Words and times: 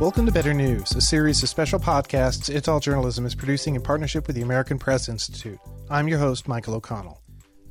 Welcome 0.00 0.24
to 0.24 0.32
Better 0.32 0.54
News, 0.54 0.92
a 0.92 1.00
series 1.00 1.42
of 1.42 1.48
special 1.50 1.78
podcasts 1.78 2.48
It's 2.48 2.68
All 2.68 2.80
Journalism 2.80 3.26
is 3.26 3.34
producing 3.34 3.74
in 3.74 3.82
partnership 3.82 4.26
with 4.26 4.34
the 4.34 4.42
American 4.42 4.78
Press 4.78 5.10
Institute. 5.10 5.58
I'm 5.90 6.08
your 6.08 6.18
host, 6.18 6.48
Michael 6.48 6.74
O'Connell. 6.74 7.20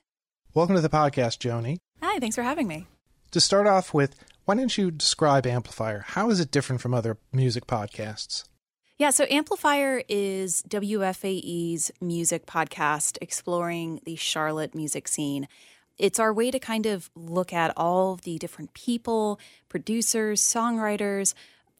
Welcome 0.54 0.76
to 0.76 0.82
the 0.82 0.90
podcast, 0.90 1.40
Joni. 1.40 1.78
Hi, 2.04 2.20
thanks 2.20 2.36
for 2.36 2.44
having 2.44 2.68
me. 2.68 2.86
To 3.32 3.42
start 3.42 3.66
off 3.66 3.94
with, 3.94 4.16
why 4.46 4.56
don't 4.56 4.78
you 4.78 4.92
describe 4.92 5.48
Amplifier? 5.48 6.06
How 6.10 6.30
is 6.30 6.40
it 6.40 6.52
different 6.52 6.82
from 6.82 6.94
other 6.94 7.18
music 7.34 7.66
podcasts? 7.66 8.44
Yeah, 9.00 9.10
so 9.10 9.26
Amplifier 9.30 10.04
is 10.08 10.62
WFAE's 10.70 11.92
music 12.02 12.46
podcast 12.46 13.18
exploring 13.22 14.02
the 14.06 14.18
Charlotte 14.18 14.76
music 14.76 15.08
scene. 15.08 15.48
It's 15.98 16.20
our 16.20 16.34
way 16.34 16.52
to 16.52 16.60
kind 16.60 16.86
of 16.86 17.10
look 17.16 17.54
at 17.54 17.74
all 17.76 18.14
of 18.14 18.22
the 18.22 18.38
different 18.38 18.74
people, 18.74 19.40
producers, 19.68 20.42
songwriters, 20.42 21.34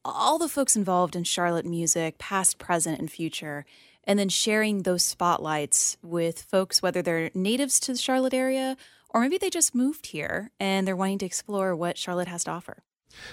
all 0.06 0.38
the 0.38 0.50
folks 0.50 0.76
involved 0.76 1.16
in 1.16 1.24
Charlotte 1.24 1.66
music, 1.66 2.18
past, 2.18 2.58
present, 2.58 3.00
and 3.00 3.12
future, 3.12 3.66
and 4.04 4.18
then 4.18 4.30
sharing 4.30 4.84
those 4.84 5.04
spotlights 5.04 5.98
with 6.02 6.42
folks, 6.42 6.82
whether 6.82 7.02
they're 7.02 7.32
natives 7.34 7.80
to 7.82 7.92
the 7.94 7.98
Charlotte 7.98 8.34
area 8.34 8.78
or 9.10 9.22
maybe 9.22 9.38
they 9.38 9.50
just 9.50 9.74
moved 9.74 10.08
here 10.08 10.52
and 10.60 10.88
they're 10.88 10.96
wanting 10.96 11.18
to 11.20 11.26
explore 11.26 11.76
what 11.76 11.98
Charlotte 11.98 12.28
has 12.28 12.44
to 12.44 12.52
offer. 12.52 12.84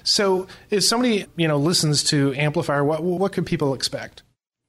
So, 0.03 0.47
if 0.71 0.85
somebody 0.85 1.27
you 1.37 1.47
know 1.47 1.59
listens 1.59 2.03
to 2.05 2.35
Amplifier, 2.35 2.83
what 2.83 3.03
what 3.03 3.33
could 3.33 3.45
people 3.45 3.75
expect? 3.75 4.23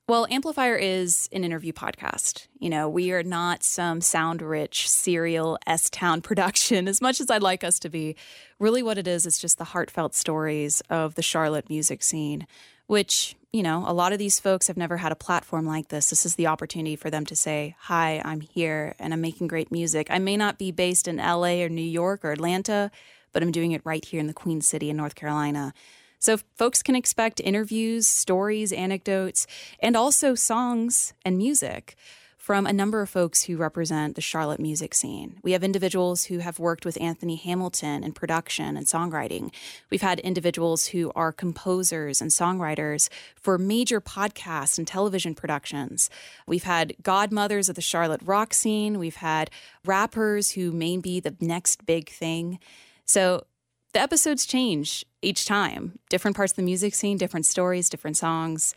Well, 0.09 0.25
Amplifier 0.29 0.77
is 0.77 1.27
an 1.33 1.43
interview 1.43 1.73
podcast. 1.73 2.47
You 2.59 2.69
know, 2.69 2.87
we 2.87 3.11
are 3.11 3.23
not 3.23 3.61
some 3.61 3.99
sound 3.99 4.41
rich 4.41 4.89
serial 4.89 5.59
S 5.67 5.89
Town 5.89 6.21
production 6.21 6.87
as 6.87 7.01
much 7.01 7.19
as 7.19 7.29
I'd 7.29 7.43
like 7.43 7.61
us 7.61 7.77
to 7.79 7.89
be. 7.89 8.15
Really, 8.57 8.81
what 8.81 8.97
it 8.97 9.05
is, 9.05 9.25
is 9.25 9.37
just 9.37 9.57
the 9.57 9.65
heartfelt 9.65 10.15
stories 10.15 10.81
of 10.89 11.15
the 11.15 11.21
Charlotte 11.21 11.69
music 11.69 12.03
scene, 12.03 12.47
which, 12.85 13.35
you 13.51 13.61
know, 13.61 13.83
a 13.85 13.91
lot 13.91 14.13
of 14.13 14.17
these 14.17 14.39
folks 14.39 14.67
have 14.67 14.77
never 14.77 14.95
had 14.95 15.11
a 15.11 15.15
platform 15.15 15.65
like 15.65 15.89
this. 15.89 16.09
This 16.09 16.25
is 16.25 16.35
the 16.35 16.47
opportunity 16.47 16.95
for 16.95 17.09
them 17.09 17.25
to 17.25 17.35
say, 17.35 17.75
Hi, 17.77 18.21
I'm 18.23 18.39
here 18.39 18.95
and 18.99 19.13
I'm 19.13 19.19
making 19.19 19.47
great 19.47 19.73
music. 19.73 20.07
I 20.09 20.19
may 20.19 20.37
not 20.37 20.57
be 20.57 20.71
based 20.71 21.09
in 21.09 21.17
LA 21.17 21.61
or 21.63 21.67
New 21.67 21.81
York 21.81 22.23
or 22.23 22.31
Atlanta, 22.31 22.91
but 23.33 23.43
I'm 23.43 23.51
doing 23.51 23.73
it 23.73 23.81
right 23.83 24.05
here 24.05 24.21
in 24.21 24.27
the 24.27 24.33
Queen 24.33 24.61
City 24.61 24.89
in 24.89 24.95
North 24.95 25.15
Carolina. 25.15 25.73
So 26.19 26.37
folks 26.55 26.81
can 26.81 26.95
expect 26.95 27.39
interviews, 27.39 28.07
stories, 28.07 28.71
anecdotes, 28.71 29.47
and 29.79 29.95
also 29.95 30.35
songs 30.35 31.13
and 31.23 31.37
music 31.37 31.95
from 32.47 32.65
a 32.65 32.71
number 32.71 33.01
of 33.01 33.09
folks 33.09 33.43
who 33.43 33.57
represent 33.57 34.15
the 34.15 34.21
Charlotte 34.21 34.61
music 34.61 34.93
scene. 34.93 35.37
We 35.43 35.51
have 35.51 35.65
individuals 35.65 36.23
who 36.27 36.37
have 36.37 36.59
worked 36.59 36.85
with 36.85 36.97
Anthony 37.01 37.35
Hamilton 37.35 38.05
in 38.05 38.13
production 38.13 38.77
and 38.77 38.85
songwriting. 38.85 39.53
We've 39.89 40.01
had 40.01 40.21
individuals 40.21 40.87
who 40.87 41.11
are 41.13 41.33
composers 41.33 42.21
and 42.21 42.31
songwriters 42.31 43.09
for 43.35 43.57
major 43.57 43.99
podcasts 43.99 44.77
and 44.77 44.87
television 44.87 45.35
productions. 45.35 46.09
We've 46.47 46.63
had 46.63 46.95
godmothers 47.03 47.67
of 47.67 47.75
the 47.75 47.81
Charlotte 47.81 48.21
rock 48.23 48.53
scene. 48.53 48.97
We've 48.97 49.17
had 49.17 49.51
rappers 49.83 50.51
who 50.51 50.71
may 50.71 50.95
be 50.95 51.19
the 51.19 51.35
next 51.41 51.85
big 51.85 52.09
thing. 52.09 52.59
So 53.03 53.43
the 53.97 54.03
episodes 54.03 54.45
change 54.45 55.03
each 55.23 55.45
time. 55.45 55.97
Different 56.11 56.37
parts 56.37 56.53
of 56.53 56.57
the 56.57 56.61
music 56.61 56.93
scene, 56.93 57.17
different 57.17 57.47
stories, 57.47 57.89
different 57.89 58.15
songs. 58.15 58.75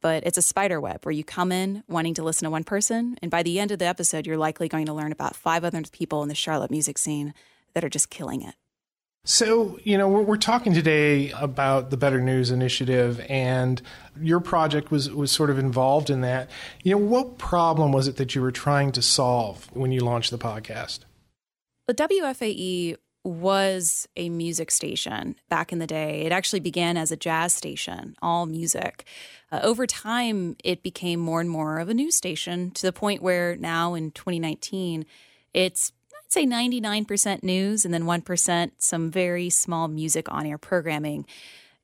But 0.00 0.24
it's 0.24 0.38
a 0.38 0.42
spider 0.42 0.80
web 0.80 1.04
where 1.04 1.12
you 1.12 1.22
come 1.22 1.52
in 1.52 1.84
wanting 1.86 2.14
to 2.14 2.22
listen 2.22 2.46
to 2.46 2.50
one 2.50 2.64
person, 2.64 3.18
and 3.20 3.30
by 3.30 3.42
the 3.42 3.60
end 3.60 3.72
of 3.72 3.78
the 3.78 3.84
episode, 3.84 4.26
you're 4.26 4.38
likely 4.38 4.66
going 4.68 4.86
to 4.86 4.94
learn 4.94 5.12
about 5.12 5.36
five 5.36 5.64
other 5.64 5.82
people 5.92 6.22
in 6.22 6.30
the 6.30 6.34
Charlotte 6.34 6.70
music 6.70 6.96
scene 6.96 7.34
that 7.74 7.84
are 7.84 7.90
just 7.90 8.08
killing 8.08 8.40
it. 8.40 8.54
So, 9.24 9.78
you 9.84 9.98
know, 9.98 10.08
we're, 10.08 10.22
we're, 10.22 10.36
talking 10.38 10.72
today 10.72 11.30
about 11.32 11.90
the 11.90 11.98
Better 11.98 12.22
News 12.22 12.50
Initiative, 12.50 13.20
and 13.28 13.82
your 14.18 14.40
project 14.40 14.90
was, 14.90 15.10
was 15.10 15.30
sort 15.30 15.50
of 15.50 15.58
involved 15.58 16.08
in 16.08 16.22
that. 16.22 16.48
You 16.82 16.92
know, 16.92 17.04
what 17.04 17.36
problem 17.36 17.92
was 17.92 18.08
it 18.08 18.16
that 18.16 18.34
you 18.34 18.40
were 18.40 18.52
trying 18.52 18.92
to 18.92 19.02
solve 19.02 19.68
when 19.74 19.92
you 19.92 20.00
launched 20.00 20.30
the 20.30 20.38
podcast? 20.38 21.00
The 21.86 21.94
WFAE 21.94 22.96
was 23.24 24.06
a 24.16 24.28
music 24.28 24.70
station 24.70 25.34
back 25.48 25.72
in 25.72 25.78
the 25.78 25.86
day. 25.86 26.22
It 26.22 26.32
actually 26.32 26.60
began 26.60 26.96
as 26.96 27.10
a 27.10 27.16
jazz 27.16 27.54
station, 27.54 28.14
all 28.20 28.44
music. 28.44 29.04
Uh, 29.50 29.60
over 29.62 29.86
time, 29.86 30.56
it 30.62 30.82
became 30.82 31.20
more 31.20 31.40
and 31.40 31.48
more 31.48 31.78
of 31.78 31.88
a 31.88 31.94
news 31.94 32.14
station 32.14 32.70
to 32.72 32.82
the 32.82 32.92
point 32.92 33.22
where 33.22 33.56
now 33.56 33.94
in 33.94 34.10
2019, 34.10 35.06
it's 35.54 35.92
I'd 36.12 36.32
say 36.32 36.46
99% 36.46 37.42
news 37.42 37.84
and 37.84 37.94
then 37.94 38.04
1% 38.04 38.70
some 38.78 39.10
very 39.10 39.48
small 39.50 39.88
music 39.88 40.30
on 40.30 40.46
air 40.46 40.58
programming. 40.58 41.26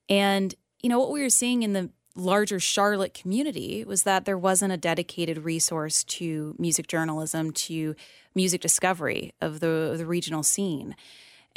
And, 0.08 0.54
you 0.82 0.90
know, 0.90 0.98
what 0.98 1.10
we 1.10 1.22
were 1.22 1.30
seeing 1.30 1.62
in 1.62 1.72
the 1.72 1.90
larger 2.16 2.58
Charlotte 2.58 3.14
community 3.14 3.84
was 3.84 4.02
that 4.02 4.24
there 4.24 4.38
wasn't 4.38 4.72
a 4.72 4.76
dedicated 4.76 5.38
resource 5.38 6.04
to 6.04 6.54
music 6.58 6.86
journalism, 6.86 7.52
to 7.52 7.94
music 8.34 8.60
discovery 8.60 9.32
of 9.40 9.60
the, 9.60 9.68
of 9.68 9.98
the 9.98 10.06
regional 10.06 10.42
scene. 10.42 10.96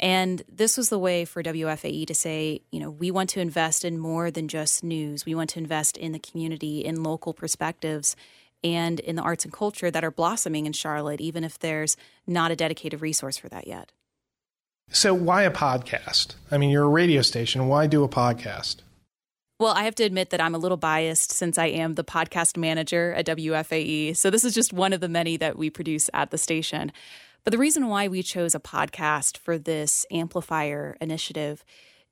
And 0.00 0.42
this 0.48 0.76
was 0.76 0.88
the 0.88 0.98
way 0.98 1.24
for 1.24 1.42
WFAE 1.42 2.06
to 2.06 2.14
say, 2.14 2.62
you 2.70 2.80
know, 2.80 2.90
we 2.90 3.10
want 3.10 3.30
to 3.30 3.40
invest 3.40 3.84
in 3.84 3.98
more 3.98 4.30
than 4.30 4.48
just 4.48 4.82
news. 4.82 5.24
We 5.24 5.34
want 5.34 5.50
to 5.50 5.60
invest 5.60 5.96
in 5.96 6.12
the 6.12 6.18
community, 6.18 6.84
in 6.84 7.02
local 7.02 7.32
perspectives, 7.32 8.16
and 8.64 8.98
in 9.00 9.16
the 9.16 9.22
arts 9.22 9.44
and 9.44 9.52
culture 9.52 9.90
that 9.90 10.04
are 10.04 10.10
blossoming 10.10 10.66
in 10.66 10.72
Charlotte, 10.72 11.20
even 11.20 11.44
if 11.44 11.58
there's 11.58 11.96
not 12.26 12.50
a 12.50 12.56
dedicated 12.56 13.00
resource 13.00 13.36
for 13.36 13.48
that 13.50 13.66
yet. 13.66 13.92
So, 14.90 15.14
why 15.14 15.42
a 15.42 15.50
podcast? 15.50 16.34
I 16.50 16.58
mean, 16.58 16.70
you're 16.70 16.84
a 16.84 16.88
radio 16.88 17.22
station. 17.22 17.68
Why 17.68 17.86
do 17.86 18.04
a 18.04 18.08
podcast? 18.08 18.76
Well, 19.60 19.72
I 19.72 19.84
have 19.84 19.94
to 19.96 20.04
admit 20.04 20.30
that 20.30 20.40
I'm 20.40 20.54
a 20.54 20.58
little 20.58 20.76
biased 20.76 21.30
since 21.30 21.58
I 21.58 21.66
am 21.66 21.94
the 21.94 22.04
podcast 22.04 22.56
manager 22.56 23.12
at 23.14 23.26
WFAE. 23.26 24.16
So, 24.16 24.30
this 24.30 24.44
is 24.44 24.54
just 24.54 24.72
one 24.72 24.92
of 24.92 25.00
the 25.00 25.08
many 25.08 25.36
that 25.36 25.56
we 25.56 25.70
produce 25.70 26.10
at 26.12 26.30
the 26.30 26.38
station. 26.38 26.92
But 27.44 27.50
the 27.50 27.58
reason 27.58 27.88
why 27.88 28.08
we 28.08 28.22
chose 28.22 28.54
a 28.54 28.60
podcast 28.60 29.36
for 29.36 29.58
this 29.58 30.06
amplifier 30.10 30.96
initiative 31.00 31.62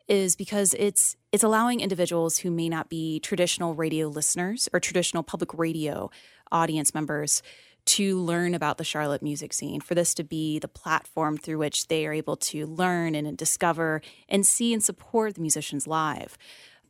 is 0.07 0.37
because 0.37 0.75
it's 0.79 1.17
it's 1.33 1.45
allowing 1.45 1.81
individuals 1.81 2.39
who 2.39 2.51
may 2.51 2.69
not 2.69 2.91
be 2.91 3.19
traditional 3.21 3.75
radio 3.75 4.09
listeners 4.09 4.69
or 4.73 4.81
traditional 4.81 5.23
public 5.23 5.55
radio 5.55 6.11
audience 6.51 6.93
members 6.93 7.43
to 7.85 8.19
learn 8.19 8.55
about 8.55 8.79
the 8.79 8.85
Charlotte 8.85 9.23
music 9.23 9.53
scene, 9.53 9.81
for 9.81 9.95
this 9.95 10.15
to 10.15 10.23
be 10.23 10.59
the 10.59 10.69
platform 10.69 11.37
through 11.37 11.59
which 11.59 11.89
they 11.89 12.07
are 12.07 12.13
able 12.13 12.37
to 12.37 12.67
learn 12.67 13.15
and 13.15 13.37
discover 13.37 14.03
and 14.29 14.47
see 14.47 14.73
and 14.73 14.85
support 14.85 15.35
the 15.35 15.41
musicians 15.41 15.87
live. 15.87 16.37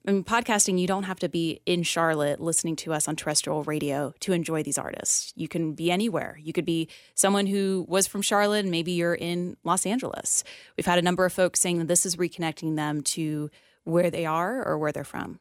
I 0.04 0.10
mean, 0.10 0.24
podcasting, 0.24 0.80
you 0.80 0.88
don't 0.88 1.04
have 1.04 1.20
to 1.20 1.28
be 1.28 1.60
in 1.64 1.84
Charlotte 1.84 2.40
listening 2.40 2.74
to 2.76 2.92
us 2.92 3.06
on 3.06 3.14
terrestrial 3.14 3.62
radio 3.62 4.12
to 4.20 4.32
enjoy 4.32 4.64
these 4.64 4.78
artists. 4.78 5.32
You 5.36 5.46
can 5.46 5.74
be 5.74 5.92
anywhere. 5.92 6.38
You 6.42 6.52
could 6.52 6.64
be 6.64 6.88
someone 7.14 7.46
who 7.46 7.86
was 7.88 8.08
from 8.08 8.20
Charlotte 8.20 8.60
and 8.60 8.70
maybe 8.70 8.92
you're 8.92 9.14
in 9.14 9.56
Los 9.62 9.86
Angeles. 9.86 10.42
We've 10.76 10.86
had 10.86 10.98
a 10.98 11.02
number 11.02 11.24
of 11.24 11.32
folks 11.32 11.60
saying 11.60 11.78
that 11.78 11.88
this 11.88 12.04
is 12.04 12.16
reconnecting 12.16 12.74
them 12.74 13.02
to 13.02 13.48
where 13.84 14.10
they 14.10 14.26
are 14.26 14.64
or 14.66 14.76
where 14.76 14.90
they're 14.90 15.04
from. 15.04 15.38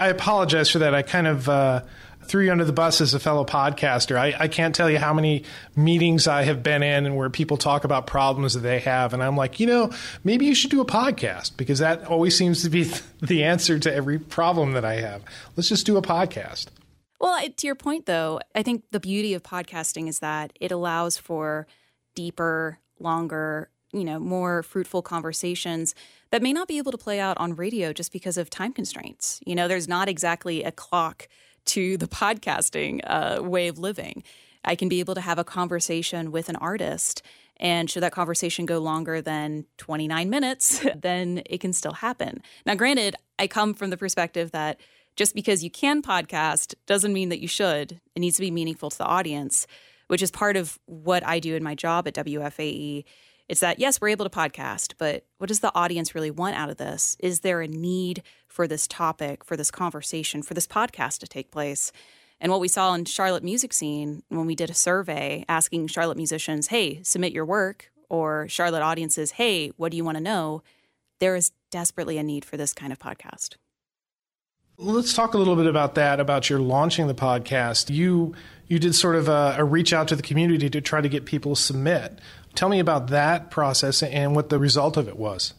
I 0.00 0.08
apologize 0.08 0.70
for 0.70 0.80
that. 0.80 0.94
I 0.94 1.02
kind 1.02 1.26
of 1.26 1.48
uh, 1.48 1.82
threw 2.22 2.44
you 2.44 2.52
under 2.52 2.64
the 2.64 2.72
bus 2.72 3.00
as 3.00 3.12
a 3.12 3.20
fellow 3.20 3.44
podcaster. 3.44 4.16
I, 4.16 4.34
I, 4.38 4.48
can't 4.48 4.74
tell 4.74 4.88
you 4.88 4.98
how 4.98 5.12
many 5.12 5.44
meetings 5.76 6.26
I 6.26 6.42
have 6.44 6.62
been 6.62 6.82
in 6.82 7.04
and 7.04 7.16
where 7.16 7.28
people 7.28 7.56
talk 7.56 7.84
about 7.84 8.06
problems 8.06 8.54
that 8.54 8.60
they 8.60 8.78
have. 8.80 9.12
And 9.12 9.22
I'm 9.22 9.36
like, 9.36 9.60
you 9.60 9.66
know, 9.66 9.92
maybe 10.24 10.46
you 10.46 10.54
should 10.54 10.70
do 10.70 10.80
a 10.80 10.86
podcast 10.86 11.56
because 11.56 11.80
that 11.80 12.06
always 12.06 12.36
seems 12.36 12.62
to 12.62 12.70
be 12.70 12.84
the 13.20 13.44
answer 13.44 13.78
to 13.78 13.92
every 13.92 14.18
problem 14.18 14.72
that 14.72 14.84
I 14.84 15.00
have. 15.00 15.22
Let's 15.56 15.68
just 15.68 15.86
do 15.86 15.96
a 15.96 16.02
podcast. 16.02 16.66
Well, 17.20 17.38
to 17.54 17.66
your 17.66 17.74
point, 17.74 18.06
though, 18.06 18.40
I 18.54 18.62
think 18.62 18.84
the 18.92 19.00
beauty 19.00 19.34
of 19.34 19.42
podcasting 19.42 20.08
is 20.08 20.20
that 20.20 20.54
it 20.58 20.72
allows 20.72 21.18
for 21.18 21.66
deeper, 22.14 22.78
longer, 22.98 23.68
you 23.92 24.04
know, 24.04 24.18
more 24.18 24.62
fruitful 24.62 25.02
conversations 25.02 25.94
that 26.30 26.42
may 26.42 26.52
not 26.52 26.68
be 26.68 26.78
able 26.78 26.92
to 26.92 26.98
play 26.98 27.18
out 27.18 27.36
on 27.38 27.56
radio 27.56 27.92
just 27.92 28.12
because 28.12 28.36
of 28.36 28.50
time 28.50 28.72
constraints. 28.72 29.40
You 29.44 29.54
know, 29.54 29.68
there's 29.68 29.88
not 29.88 30.08
exactly 30.08 30.62
a 30.62 30.72
clock 30.72 31.28
to 31.66 31.96
the 31.96 32.08
podcasting 32.08 33.00
uh, 33.04 33.42
way 33.42 33.68
of 33.68 33.78
living. 33.78 34.22
I 34.64 34.74
can 34.74 34.88
be 34.88 35.00
able 35.00 35.14
to 35.14 35.20
have 35.20 35.38
a 35.38 35.44
conversation 35.44 36.32
with 36.32 36.48
an 36.48 36.56
artist. 36.56 37.22
And 37.56 37.90
should 37.90 38.02
that 38.02 38.12
conversation 38.12 38.66
go 38.66 38.78
longer 38.78 39.20
than 39.20 39.66
29 39.78 40.30
minutes, 40.30 40.84
then 40.96 41.42
it 41.46 41.60
can 41.60 41.72
still 41.72 41.92
happen. 41.92 42.42
Now, 42.66 42.74
granted, 42.74 43.16
I 43.38 43.46
come 43.46 43.74
from 43.74 43.90
the 43.90 43.96
perspective 43.96 44.52
that 44.52 44.80
just 45.16 45.34
because 45.34 45.64
you 45.64 45.70
can 45.70 46.02
podcast 46.02 46.74
doesn't 46.86 47.12
mean 47.12 47.30
that 47.30 47.40
you 47.40 47.48
should. 47.48 48.00
It 48.14 48.20
needs 48.20 48.36
to 48.36 48.42
be 48.42 48.50
meaningful 48.50 48.90
to 48.90 48.98
the 48.98 49.04
audience, 49.04 49.66
which 50.06 50.22
is 50.22 50.30
part 50.30 50.56
of 50.56 50.78
what 50.86 51.26
I 51.26 51.40
do 51.40 51.56
in 51.56 51.62
my 51.62 51.74
job 51.74 52.06
at 52.06 52.14
WFAE 52.14 53.04
it's 53.50 53.62
that, 53.62 53.80
yes, 53.80 54.00
we're 54.00 54.10
able 54.10 54.24
to 54.24 54.30
podcast, 54.30 54.94
but 54.96 55.24
what 55.38 55.48
does 55.48 55.58
the 55.58 55.74
audience 55.74 56.14
really 56.14 56.30
want 56.30 56.54
out 56.54 56.70
of 56.70 56.76
this? 56.76 57.16
Is 57.18 57.40
there 57.40 57.60
a 57.60 57.66
need 57.66 58.22
for 58.46 58.68
this 58.68 58.86
topic, 58.86 59.44
for 59.44 59.56
this 59.56 59.72
conversation, 59.72 60.40
for 60.40 60.54
this 60.54 60.68
podcast 60.68 61.18
to 61.18 61.26
take 61.26 61.50
place? 61.50 61.90
And 62.40 62.52
what 62.52 62.60
we 62.60 62.68
saw 62.68 62.94
in 62.94 63.06
Charlotte 63.06 63.42
music 63.42 63.72
scene 63.72 64.22
when 64.28 64.46
we 64.46 64.54
did 64.54 64.70
a 64.70 64.74
survey 64.74 65.44
asking 65.48 65.88
Charlotte 65.88 66.16
musicians, 66.16 66.68
hey, 66.68 67.02
submit 67.02 67.32
your 67.32 67.44
work, 67.44 67.90
or 68.08 68.46
Charlotte 68.46 68.82
audiences, 68.82 69.32
hey, 69.32 69.72
what 69.76 69.90
do 69.90 69.96
you 69.96 70.04
want 70.04 70.16
to 70.16 70.22
know? 70.22 70.62
There 71.18 71.34
is 71.34 71.50
desperately 71.72 72.18
a 72.18 72.22
need 72.22 72.44
for 72.44 72.56
this 72.56 72.72
kind 72.72 72.92
of 72.92 73.00
podcast. 73.00 73.56
Let's 74.78 75.12
talk 75.12 75.34
a 75.34 75.38
little 75.38 75.56
bit 75.56 75.66
about 75.66 75.96
that, 75.96 76.20
about 76.20 76.48
your 76.48 76.60
launching 76.60 77.08
the 77.08 77.14
podcast. 77.14 77.92
You 77.92 78.34
you 78.66 78.78
did 78.78 78.94
sort 78.94 79.16
of 79.16 79.28
a, 79.28 79.56
a 79.58 79.64
reach 79.64 79.92
out 79.92 80.06
to 80.08 80.16
the 80.16 80.22
community 80.22 80.70
to 80.70 80.80
try 80.80 81.00
to 81.00 81.08
get 81.08 81.24
people 81.26 81.56
to 81.56 81.60
submit. 81.60 82.20
Tell 82.54 82.68
me 82.68 82.80
about 82.80 83.08
that 83.08 83.50
process 83.50 84.02
and 84.02 84.34
what 84.34 84.48
the 84.48 84.58
result 84.58 84.96
of 84.96 85.08
it 85.08 85.16
was. 85.16 85.54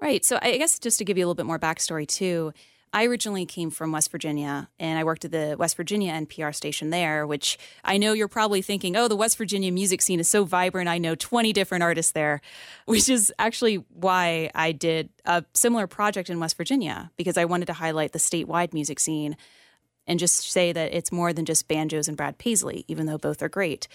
Right. 0.00 0.24
So 0.24 0.38
I 0.40 0.56
guess 0.58 0.78
just 0.78 0.98
to 0.98 1.04
give 1.04 1.18
you 1.18 1.24
a 1.24 1.26
little 1.26 1.34
bit 1.34 1.46
more 1.46 1.58
backstory 1.58 2.06
too, 2.06 2.52
I 2.92 3.04
originally 3.04 3.44
came 3.44 3.70
from 3.70 3.92
West 3.92 4.10
Virginia 4.10 4.68
and 4.78 4.98
I 4.98 5.04
worked 5.04 5.24
at 5.24 5.32
the 5.32 5.56
West 5.58 5.76
Virginia 5.76 6.12
NPR 6.12 6.54
station 6.54 6.90
there, 6.90 7.26
which 7.26 7.58
I 7.84 7.98
know 7.98 8.12
you're 8.12 8.28
probably 8.28 8.62
thinking, 8.62 8.96
oh, 8.96 9.08
the 9.08 9.16
West 9.16 9.36
Virginia 9.36 9.70
music 9.70 10.00
scene 10.00 10.20
is 10.20 10.30
so 10.30 10.44
vibrant. 10.44 10.88
I 10.88 10.98
know 10.98 11.14
20 11.14 11.52
different 11.52 11.82
artists 11.82 12.12
there, 12.12 12.40
which 12.86 13.08
is 13.08 13.32
actually 13.38 13.84
why 13.90 14.50
I 14.54 14.72
did 14.72 15.10
a 15.24 15.44
similar 15.54 15.86
project 15.86 16.30
in 16.30 16.40
West 16.40 16.56
Virginia 16.56 17.10
because 17.16 17.36
I 17.36 17.44
wanted 17.44 17.66
to 17.66 17.74
highlight 17.74 18.12
the 18.12 18.18
statewide 18.18 18.72
music 18.72 19.00
scene 19.00 19.36
and 20.06 20.18
just 20.18 20.50
say 20.50 20.72
that 20.72 20.94
it's 20.94 21.12
more 21.12 21.34
than 21.34 21.44
just 21.44 21.68
banjos 21.68 22.08
and 22.08 22.16
Brad 22.16 22.38
Paisley, 22.38 22.84
even 22.88 23.06
though 23.06 23.18
both 23.18 23.42
are 23.42 23.50
great. 23.50 23.88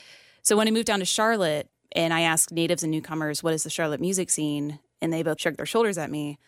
So 0.44 0.56
when 0.56 0.68
I 0.68 0.72
moved 0.72 0.86
down 0.86 1.00
to 1.00 1.06
Charlotte, 1.06 1.68
and 1.94 2.14
I 2.14 2.22
asked 2.22 2.52
natives 2.52 2.84
and 2.84 2.92
newcomers, 2.92 3.44
what 3.44 3.54
is 3.54 3.64
the 3.64 3.70
Charlotte 3.70 4.02
music 4.02 4.30
scene? 4.30 4.80
And 5.02 5.12
they 5.12 5.24
both 5.24 5.40
shrugged 5.40 5.58
their 5.58 5.66
shoulders 5.66 5.98
at 5.98 6.12
me. 6.12 6.40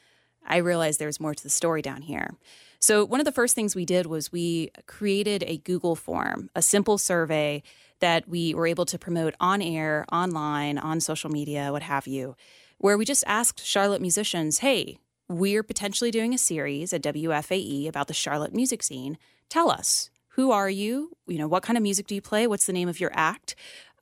I 0.45 0.57
realized 0.57 0.99
there 0.99 1.07
was 1.07 1.19
more 1.19 1.33
to 1.33 1.43
the 1.43 1.49
story 1.49 1.81
down 1.81 2.01
here. 2.01 2.35
So, 2.79 3.03
one 3.03 3.19
of 3.19 3.25
the 3.25 3.31
first 3.31 3.55
things 3.55 3.75
we 3.75 3.85
did 3.85 4.05
was 4.05 4.31
we 4.31 4.69
created 4.85 5.43
a 5.47 5.57
Google 5.57 5.95
form, 5.95 6.49
a 6.55 6.61
simple 6.61 6.97
survey 6.97 7.63
that 7.99 8.27
we 8.27 8.53
were 8.53 8.67
able 8.67 8.85
to 8.85 8.99
promote 8.99 9.33
on 9.39 9.61
air, 9.61 10.05
online, 10.11 10.77
on 10.77 10.99
social 10.99 11.31
media, 11.31 11.71
what 11.71 11.81
have 11.81 12.05
you, 12.05 12.35
where 12.77 12.97
we 12.97 13.05
just 13.05 13.23
asked 13.25 13.65
Charlotte 13.65 14.01
musicians, 14.01 14.59
hey, 14.59 14.99
we're 15.27 15.63
potentially 15.63 16.11
doing 16.11 16.33
a 16.33 16.37
series 16.37 16.93
at 16.93 17.01
WFAE 17.01 17.87
about 17.87 18.07
the 18.07 18.13
Charlotte 18.13 18.53
music 18.53 18.83
scene. 18.83 19.17
Tell 19.49 19.71
us, 19.71 20.11
who 20.29 20.51
are 20.51 20.69
you? 20.69 21.11
You 21.27 21.37
know, 21.37 21.47
what 21.47 21.63
kind 21.63 21.77
of 21.77 21.83
music 21.83 22.07
do 22.07 22.13
you 22.13 22.21
play? 22.21 22.45
What's 22.45 22.67
the 22.67 22.73
name 22.73 22.89
of 22.89 22.99
your 22.99 23.11
act? 23.13 23.55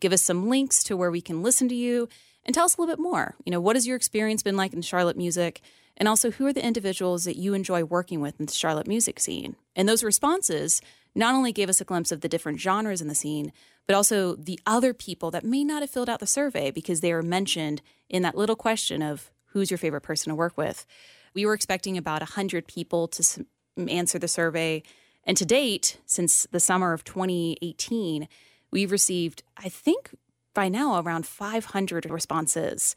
Give 0.03 0.13
us 0.13 0.21
some 0.21 0.49
links 0.49 0.83
to 0.83 0.97
where 0.97 1.09
we 1.09 1.21
can 1.21 1.41
listen 1.41 1.69
to 1.69 1.75
you, 1.75 2.09
and 2.45 2.53
tell 2.53 2.65
us 2.65 2.75
a 2.75 2.81
little 2.81 2.93
bit 2.93 3.01
more. 3.01 3.35
You 3.45 3.51
know, 3.51 3.61
what 3.61 3.77
has 3.77 3.87
your 3.87 3.95
experience 3.95 4.43
been 4.43 4.57
like 4.57 4.73
in 4.73 4.81
Charlotte 4.81 5.15
music? 5.15 5.61
And 5.95 6.09
also, 6.09 6.29
who 6.29 6.45
are 6.45 6.51
the 6.51 6.65
individuals 6.65 7.23
that 7.23 7.37
you 7.37 7.53
enjoy 7.53 7.85
working 7.85 8.19
with 8.19 8.37
in 8.37 8.47
the 8.47 8.51
Charlotte 8.51 8.85
music 8.85 9.17
scene? 9.17 9.55
And 9.77 9.87
those 9.87 10.03
responses 10.03 10.81
not 11.15 11.35
only 11.35 11.53
gave 11.53 11.69
us 11.69 11.79
a 11.79 11.85
glimpse 11.85 12.11
of 12.11 12.19
the 12.19 12.27
different 12.27 12.59
genres 12.59 13.01
in 13.01 13.07
the 13.07 13.15
scene, 13.15 13.53
but 13.87 13.95
also 13.95 14.35
the 14.35 14.59
other 14.65 14.93
people 14.93 15.31
that 15.31 15.45
may 15.45 15.63
not 15.63 15.81
have 15.81 15.89
filled 15.89 16.09
out 16.09 16.19
the 16.19 16.27
survey 16.27 16.69
because 16.69 16.99
they 16.99 17.13
were 17.13 17.21
mentioned 17.21 17.81
in 18.09 18.23
that 18.23 18.35
little 18.35 18.57
question 18.57 19.01
of 19.01 19.31
who's 19.51 19.71
your 19.71 19.77
favorite 19.77 20.01
person 20.01 20.31
to 20.31 20.35
work 20.35 20.57
with. 20.57 20.85
We 21.33 21.45
were 21.45 21.53
expecting 21.53 21.97
about 21.97 22.21
100 22.21 22.67
people 22.67 23.07
to 23.07 23.45
answer 23.77 24.19
the 24.19 24.27
survey. 24.27 24.83
And 25.23 25.37
to 25.37 25.45
date, 25.45 25.99
since 26.05 26.45
the 26.51 26.59
summer 26.59 26.91
of 26.91 27.05
2018, 27.05 28.27
we've 28.73 28.91
received, 28.91 29.43
I 29.57 29.69
think 29.69 30.09
by 30.53 30.67
now, 30.67 30.99
around 30.99 31.25
500 31.25 32.09
responses. 32.09 32.95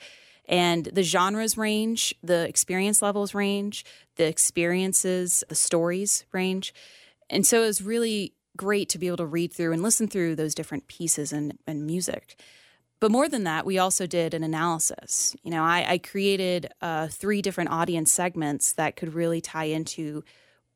And 0.49 0.87
the 0.87 1.03
genres 1.03 1.57
range, 1.57 2.15
the 2.23 2.49
experience 2.49 3.03
levels 3.03 3.35
range, 3.35 3.85
the 4.17 4.27
experiences, 4.27 5.45
the 5.49 5.55
stories 5.55 6.25
range. 6.33 6.75
And 7.31 7.47
so 7.47 7.63
it 7.63 7.67
was 7.67 7.83
really 7.83 8.33
great 8.57 8.89
to 8.89 8.99
be 8.99 9.07
able 9.07 9.19
to 9.19 9.27
read 9.27 9.53
through 9.53 9.73
and 9.73 9.83
listen 9.83 10.09
through 10.09 10.37
those 10.37 10.55
different 10.55 10.89
pieces 10.89 11.33
and, 11.33 11.59
and 11.67 11.87
music. 11.87 12.41
But 13.01 13.11
more 13.11 13.29
than 13.29 13.45
that, 13.45 13.67
we 13.67 13.79
also 13.79 14.07
did 14.07 14.33
an 14.33 14.43
analysis. 14.43 15.37
You 15.43 15.51
know, 15.51 15.63
I, 15.63 15.85
I 15.89 15.99
created 15.99 16.69
uh, 16.81 17.09
three 17.09 17.43
different 17.43 17.71
audience 17.71 18.11
segments 18.11 18.73
that 18.73 18.97
could 18.97 19.13
really 19.13 19.41
tie 19.41 19.65
into 19.65 20.25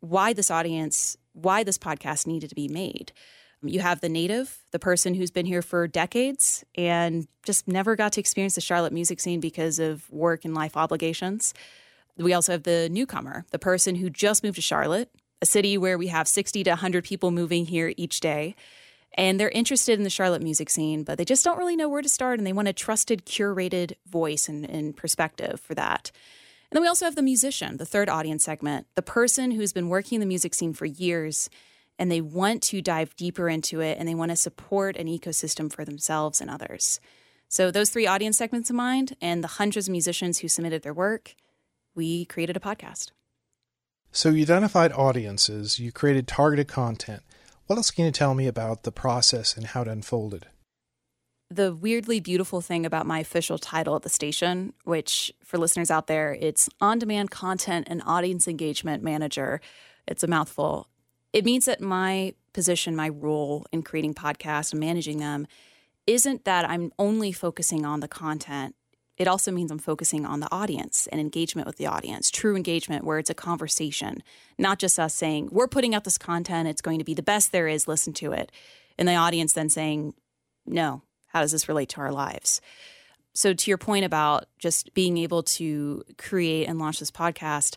why 0.00 0.32
this 0.32 0.50
audience, 0.50 1.17
why 1.32 1.62
this 1.62 1.79
podcast 1.79 2.26
needed 2.26 2.50
to 2.50 2.55
be 2.55 2.69
made. 2.69 3.12
You 3.62 3.81
have 3.81 4.01
the 4.01 4.09
native, 4.09 4.65
the 4.71 4.79
person 4.79 5.15
who's 5.15 5.31
been 5.31 5.45
here 5.45 5.61
for 5.61 5.87
decades 5.87 6.65
and 6.77 7.29
just 7.45 7.69
never 7.69 7.95
got 7.95 8.12
to 8.15 8.21
experience 8.21 8.55
the 8.55 8.61
Charlotte 8.61 8.93
music 8.93 9.21
scene 9.21 9.41
because 9.41 9.79
of 9.79 10.11
work 10.11 10.45
and 10.45 10.55
life 10.55 10.77
obligations. 10.77 11.53
We 12.17 12.33
also 12.33 12.53
have 12.53 12.62
the 12.62 12.89
newcomer, 12.91 13.45
the 13.51 13.59
person 13.59 13.97
who 13.97 14.09
just 14.09 14.43
moved 14.43 14.57
to 14.57 14.62
Charlotte, 14.62 15.11
a 15.43 15.47
city 15.47 15.77
where 15.77 15.99
we 15.99 16.09
have 16.09 16.27
60 16.27 16.65
to 16.65 16.71
100 16.71 17.05
people 17.05 17.31
moving 17.31 17.67
here 17.67 17.93
each 17.97 18.21
day. 18.21 18.55
And 19.15 19.41
they're 19.41 19.51
interested 19.51 19.99
in 19.99 20.05
the 20.05 20.11
Charlotte 20.11 20.43
music 20.43 20.70
scene, 20.70 21.03
but 21.03 21.19
they 21.19 21.25
just 21.25 21.44
don't 21.44 21.58
really 21.58 21.77
know 21.77 21.89
where 21.89 22.03
to 22.03 22.08
start 22.08 22.39
and 22.39 22.46
they 22.46 22.53
want 22.53 22.69
a 22.69 22.73
trusted, 22.73 23.27
curated 23.27 23.94
voice 24.06 24.49
and, 24.49 24.65
and 24.69 24.96
perspective 24.96 25.61
for 25.61 25.75
that. 25.75 26.13
And 26.70 26.77
then 26.77 26.82
we 26.82 26.89
also 26.89 27.05
have 27.05 27.17
the 27.17 27.23
musician, 27.23 27.79
the 27.79 27.87
third 27.87 28.08
audience 28.08 28.44
segment, 28.44 28.87
the 28.94 29.03
person 29.03 29.51
who's 29.51 29.73
been 29.73 29.89
working 29.89 30.17
in 30.17 30.20
the 30.20 30.27
music 30.27 30.55
scene 30.55 30.73
for 30.73 30.87
years 30.87 31.51
and 32.01 32.11
they 32.11 32.23
want 32.23 32.63
to 32.63 32.81
dive 32.81 33.15
deeper 33.15 33.49
into 33.51 33.81
it 33.81 33.99
and 33.99 34.09
they 34.09 34.15
want 34.15 34.31
to 34.31 34.37
support 34.37 34.97
an 34.97 35.07
ecosystem 35.07 35.71
for 35.71 35.85
themselves 35.85 36.41
and 36.41 36.51
others. 36.51 36.99
So, 37.47 37.71
those 37.71 37.91
three 37.91 38.07
audience 38.07 38.39
segments 38.39 38.71
in 38.71 38.77
mind 38.77 39.17
and 39.21 39.45
the 39.45 39.49
hundreds 39.49 39.87
of 39.87 39.93
musicians 39.93 40.39
who 40.39 40.49
submitted 40.49 40.83
their 40.83 40.95
work, 40.95 41.35
we 41.95 42.25
created 42.25 42.57
a 42.57 42.61
podcast. 42.61 43.11
So, 44.13 44.31
you 44.31 44.43
identified 44.43 44.93
audiences, 44.93 45.79
you 45.79 45.93
created 45.93 46.27
targeted 46.27 46.69
content. 46.69 47.23
What 47.67 47.77
else 47.77 47.91
can 47.91 48.07
you 48.07 48.13
tell 48.13 48.35
me 48.35 48.47
about 48.47 48.85
the 48.85 48.93
process 48.93 49.57
and 49.57 49.67
how 49.67 49.83
it 49.83 49.89
unfolded? 49.89 50.47
The 51.51 51.75
weirdly 51.75 52.21
beautiful 52.21 52.61
thing 52.61 52.87
about 52.87 53.07
my 53.07 53.19
official 53.19 53.59
title 53.59 53.97
at 53.97 54.03
the 54.03 54.09
station, 54.09 54.73
which 54.85 55.33
for 55.45 55.59
listeners 55.59 55.91
out 55.91 56.07
there, 56.07 56.37
it's 56.41 56.69
on 56.81 57.01
demand 57.01 57.33
content 57.33 57.89
and 57.91 58.03
audience 58.07 58.47
engagement 58.49 59.03
manager. 59.03 59.61
It's 60.07 60.23
a 60.23 60.29
mouthful 60.29 60.90
it 61.32 61.44
means 61.44 61.67
that 61.67 61.81
my 61.81 62.34
position, 62.53 62.96
my 62.96 63.08
role 63.08 63.67
in 63.72 63.82
creating 63.82 64.15
podcasts 64.15 64.72
and 64.72 64.81
managing 64.81 65.19
them 65.19 65.46
isn't 66.06 66.44
that 66.44 66.69
I'm 66.69 66.93
only 66.99 67.32
focusing 67.32 67.84
on 67.84 68.01
the 68.01 68.08
content. 68.08 68.75
It 69.17 69.29
also 69.29 69.53
means 69.53 69.70
I'm 69.70 69.79
focusing 69.79 70.25
on 70.25 70.41
the 70.41 70.51
audience 70.51 71.06
and 71.13 71.20
engagement 71.20 71.67
with 71.67 71.77
the 71.77 71.87
audience, 71.87 72.31
true 72.31 72.56
engagement 72.56 73.05
where 73.05 73.19
it's 73.19 73.31
a 73.31 73.34
conversation, 73.34 74.22
not 74.58 74.79
just 74.79 74.99
us 74.99 75.15
saying, 75.15 75.51
we're 75.53 75.69
putting 75.69 75.94
out 75.94 76.05
this 76.05 76.19
content, 76.19 76.69
it's 76.69 76.81
going 76.81 76.99
to 76.99 77.05
be 77.05 77.15
the 77.15 77.22
best 77.22 77.53
there 77.53 77.69
is, 77.69 77.87
listen 77.87 78.13
to 78.15 78.32
it. 78.32 78.51
And 78.99 79.06
the 79.06 79.15
audience 79.15 79.53
then 79.53 79.69
saying, 79.69 80.15
no, 80.67 81.03
how 81.29 81.43
does 81.43 81.53
this 81.53 81.69
relate 81.69 81.91
to 81.91 82.01
our 82.01 82.13
lives? 82.13 82.60
So, 83.32 83.55
to 83.55 83.70
your 83.70 83.79
point 83.79 84.05
about 84.05 84.46
just 84.58 84.93
being 84.94 85.17
able 85.19 85.43
to 85.44 86.03
create 86.19 86.67
and 86.67 86.79
launch 86.79 86.99
this 86.99 87.13
podcast, 87.13 87.77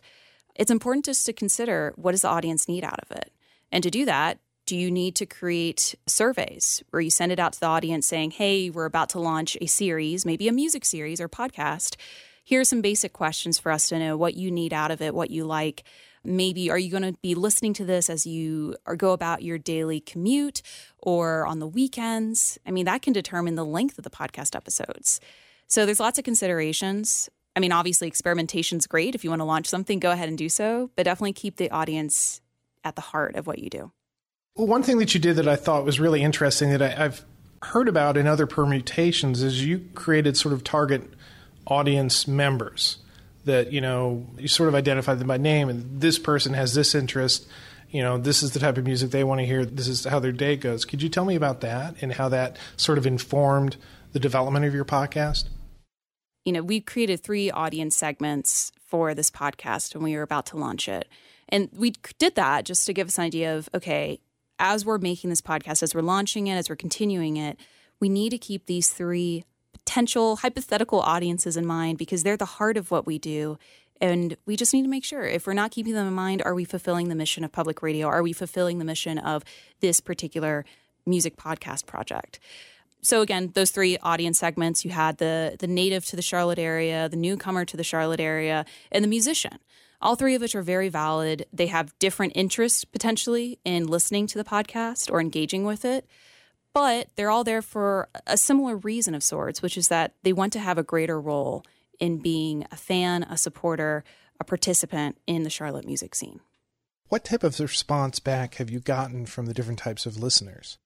it's 0.56 0.70
important 0.70 1.04
just 1.04 1.24
to 1.26 1.32
consider 1.32 1.92
what 1.96 2.12
does 2.12 2.22
the 2.22 2.28
audience 2.28 2.68
need 2.68 2.84
out 2.84 2.98
of 2.98 3.16
it? 3.16 3.30
And 3.74 3.82
to 3.82 3.90
do 3.90 4.04
that, 4.04 4.38
do 4.66 4.76
you 4.76 4.88
need 4.88 5.16
to 5.16 5.26
create 5.26 5.96
surveys 6.06 6.82
where 6.90 7.02
you 7.02 7.10
send 7.10 7.32
it 7.32 7.40
out 7.40 7.54
to 7.54 7.60
the 7.60 7.66
audience 7.66 8.06
saying, 8.06 8.30
hey, 8.30 8.70
we're 8.70 8.84
about 8.84 9.08
to 9.10 9.18
launch 9.18 9.58
a 9.60 9.66
series, 9.66 10.24
maybe 10.24 10.46
a 10.46 10.52
music 10.52 10.84
series 10.84 11.20
or 11.20 11.28
podcast? 11.28 11.96
Here 12.44 12.60
are 12.60 12.64
some 12.64 12.80
basic 12.80 13.12
questions 13.12 13.58
for 13.58 13.72
us 13.72 13.88
to 13.88 13.98
know 13.98 14.16
what 14.16 14.34
you 14.34 14.52
need 14.52 14.72
out 14.72 14.92
of 14.92 15.02
it, 15.02 15.12
what 15.12 15.30
you 15.30 15.44
like. 15.44 15.82
Maybe 16.22 16.70
are 16.70 16.78
you 16.78 16.88
going 16.88 17.02
to 17.02 17.18
be 17.20 17.34
listening 17.34 17.74
to 17.74 17.84
this 17.84 18.08
as 18.08 18.26
you 18.26 18.76
or 18.86 18.94
go 18.94 19.12
about 19.12 19.42
your 19.42 19.58
daily 19.58 19.98
commute 19.98 20.62
or 20.98 21.44
on 21.44 21.58
the 21.58 21.66
weekends? 21.66 22.58
I 22.64 22.70
mean, 22.70 22.86
that 22.86 23.02
can 23.02 23.12
determine 23.12 23.56
the 23.56 23.64
length 23.64 23.98
of 23.98 24.04
the 24.04 24.10
podcast 24.10 24.54
episodes. 24.54 25.20
So 25.66 25.84
there's 25.84 26.00
lots 26.00 26.16
of 26.16 26.24
considerations. 26.24 27.28
I 27.56 27.60
mean, 27.60 27.72
obviously, 27.72 28.06
experimentation's 28.06 28.86
great. 28.86 29.16
If 29.16 29.24
you 29.24 29.30
want 29.30 29.40
to 29.40 29.44
launch 29.44 29.66
something, 29.66 29.98
go 29.98 30.12
ahead 30.12 30.28
and 30.28 30.38
do 30.38 30.48
so, 30.48 30.90
but 30.94 31.06
definitely 31.06 31.32
keep 31.32 31.56
the 31.56 31.70
audience 31.72 32.40
at 32.84 32.96
the 32.96 33.02
heart 33.02 33.34
of 33.36 33.46
what 33.46 33.58
you 33.58 33.70
do. 33.70 33.92
Well, 34.56 34.68
one 34.68 34.82
thing 34.82 34.98
that 34.98 35.14
you 35.14 35.20
did 35.20 35.36
that 35.36 35.48
I 35.48 35.56
thought 35.56 35.84
was 35.84 35.98
really 35.98 36.22
interesting 36.22 36.70
that 36.70 36.82
I, 36.82 37.04
I've 37.04 37.24
heard 37.62 37.88
about 37.88 38.16
in 38.16 38.26
other 38.26 38.46
permutations 38.46 39.42
is 39.42 39.64
you 39.64 39.88
created 39.94 40.36
sort 40.36 40.52
of 40.52 40.62
target 40.62 41.02
audience 41.66 42.28
members 42.28 42.98
that 43.46 43.72
you 43.72 43.80
know 43.80 44.26
you 44.38 44.48
sort 44.48 44.68
of 44.68 44.74
identify 44.74 45.14
them 45.14 45.26
by 45.26 45.38
name 45.38 45.68
and 45.68 46.00
this 46.00 46.18
person 46.18 46.52
has 46.52 46.74
this 46.74 46.94
interest 46.94 47.46
you 47.90 48.02
know 48.02 48.18
this 48.18 48.42
is 48.42 48.52
the 48.52 48.58
type 48.58 48.76
of 48.76 48.84
music 48.84 49.10
they 49.10 49.24
want 49.24 49.40
to 49.40 49.46
hear 49.46 49.64
this 49.64 49.88
is 49.88 50.04
how 50.04 50.18
their 50.18 50.32
day 50.32 50.56
goes. 50.56 50.84
Could 50.84 51.00
you 51.00 51.08
tell 51.08 51.24
me 51.24 51.36
about 51.36 51.60
that 51.60 51.94
and 52.00 52.12
how 52.12 52.28
that 52.28 52.56
sort 52.76 52.98
of 52.98 53.06
informed 53.06 53.76
the 54.12 54.18
development 54.18 54.64
of 54.64 54.74
your 54.74 54.84
podcast? 54.84 55.44
You 56.44 56.52
know 56.52 56.62
we 56.62 56.80
created 56.80 57.20
three 57.20 57.50
audience 57.50 57.96
segments 57.96 58.72
for 58.86 59.14
this 59.14 59.30
podcast 59.30 59.94
when 59.94 60.04
we 60.04 60.16
were 60.16 60.22
about 60.22 60.46
to 60.46 60.56
launch 60.56 60.88
it 60.88 61.08
and 61.48 61.68
we 61.72 61.92
did 62.18 62.34
that 62.34 62.64
just 62.64 62.86
to 62.86 62.92
give 62.92 63.08
us 63.08 63.18
an 63.18 63.24
idea 63.24 63.56
of 63.56 63.68
okay 63.74 64.18
as 64.58 64.84
we're 64.84 64.98
making 64.98 65.30
this 65.30 65.40
podcast 65.40 65.82
as 65.82 65.94
we're 65.94 66.00
launching 66.02 66.46
it 66.46 66.54
as 66.56 66.68
we're 66.68 66.76
continuing 66.76 67.36
it 67.36 67.58
we 68.00 68.08
need 68.08 68.30
to 68.30 68.38
keep 68.38 68.66
these 68.66 68.90
three 68.90 69.44
potential 69.84 70.36
hypothetical 70.36 71.00
audiences 71.00 71.56
in 71.56 71.66
mind 71.66 71.98
because 71.98 72.22
they're 72.22 72.36
the 72.36 72.44
heart 72.44 72.76
of 72.76 72.90
what 72.90 73.06
we 73.06 73.18
do. 73.18 73.58
And 74.00 74.36
we 74.46 74.56
just 74.56 74.72
need 74.72 74.82
to 74.82 74.88
make 74.88 75.04
sure 75.04 75.24
if 75.24 75.46
we're 75.46 75.52
not 75.52 75.70
keeping 75.70 75.92
them 75.92 76.06
in 76.06 76.14
mind, 76.14 76.42
are 76.44 76.54
we 76.54 76.64
fulfilling 76.64 77.08
the 77.08 77.14
mission 77.14 77.44
of 77.44 77.52
public 77.52 77.82
radio? 77.82 78.08
Are 78.08 78.22
we 78.22 78.32
fulfilling 78.32 78.78
the 78.78 78.84
mission 78.84 79.18
of 79.18 79.44
this 79.80 80.00
particular 80.00 80.64
music 81.06 81.36
podcast 81.36 81.86
project? 81.86 82.40
So 83.02 83.20
again, 83.20 83.50
those 83.54 83.70
three 83.70 83.98
audience 83.98 84.38
segments, 84.38 84.84
you 84.84 84.90
had 84.90 85.18
the 85.18 85.56
the 85.58 85.66
native 85.66 86.06
to 86.06 86.16
the 86.16 86.22
Charlotte 86.22 86.58
area, 86.58 87.08
the 87.08 87.16
newcomer 87.16 87.66
to 87.66 87.76
the 87.76 87.84
Charlotte 87.84 88.20
area, 88.20 88.64
and 88.90 89.04
the 89.04 89.08
musician. 89.08 89.58
All 90.00 90.16
three 90.16 90.34
of 90.34 90.42
which 90.42 90.54
are 90.54 90.62
very 90.62 90.88
valid. 90.88 91.46
They 91.52 91.66
have 91.68 91.98
different 91.98 92.32
interests 92.34 92.84
potentially 92.84 93.58
in 93.64 93.86
listening 93.86 94.26
to 94.28 94.38
the 94.38 94.44
podcast 94.44 95.10
or 95.10 95.20
engaging 95.20 95.64
with 95.64 95.84
it 95.84 96.06
but 96.74 97.08
they're 97.14 97.30
all 97.30 97.44
there 97.44 97.62
for 97.62 98.08
a 98.26 98.36
similar 98.36 98.76
reason 98.76 99.14
of 99.14 99.22
sorts, 99.22 99.62
which 99.62 99.78
is 99.78 99.88
that 99.88 100.12
they 100.24 100.32
want 100.32 100.52
to 100.52 100.58
have 100.58 100.76
a 100.76 100.82
greater 100.82 101.18
role 101.18 101.64
in 102.00 102.18
being 102.18 102.66
a 102.70 102.76
fan, 102.76 103.22
a 103.22 103.38
supporter, 103.38 104.04
a 104.40 104.44
participant 104.44 105.16
in 105.26 105.44
the 105.44 105.50
Charlotte 105.50 105.86
music 105.86 106.14
scene. 106.14 106.40
What 107.08 107.24
type 107.24 107.44
of 107.44 107.60
response 107.60 108.18
back 108.18 108.56
have 108.56 108.70
you 108.70 108.80
gotten 108.80 109.24
from 109.24 109.46
the 109.46 109.54
different 109.54 109.78
types 109.78 110.04
of 110.04 110.16
listeners? 110.16 110.78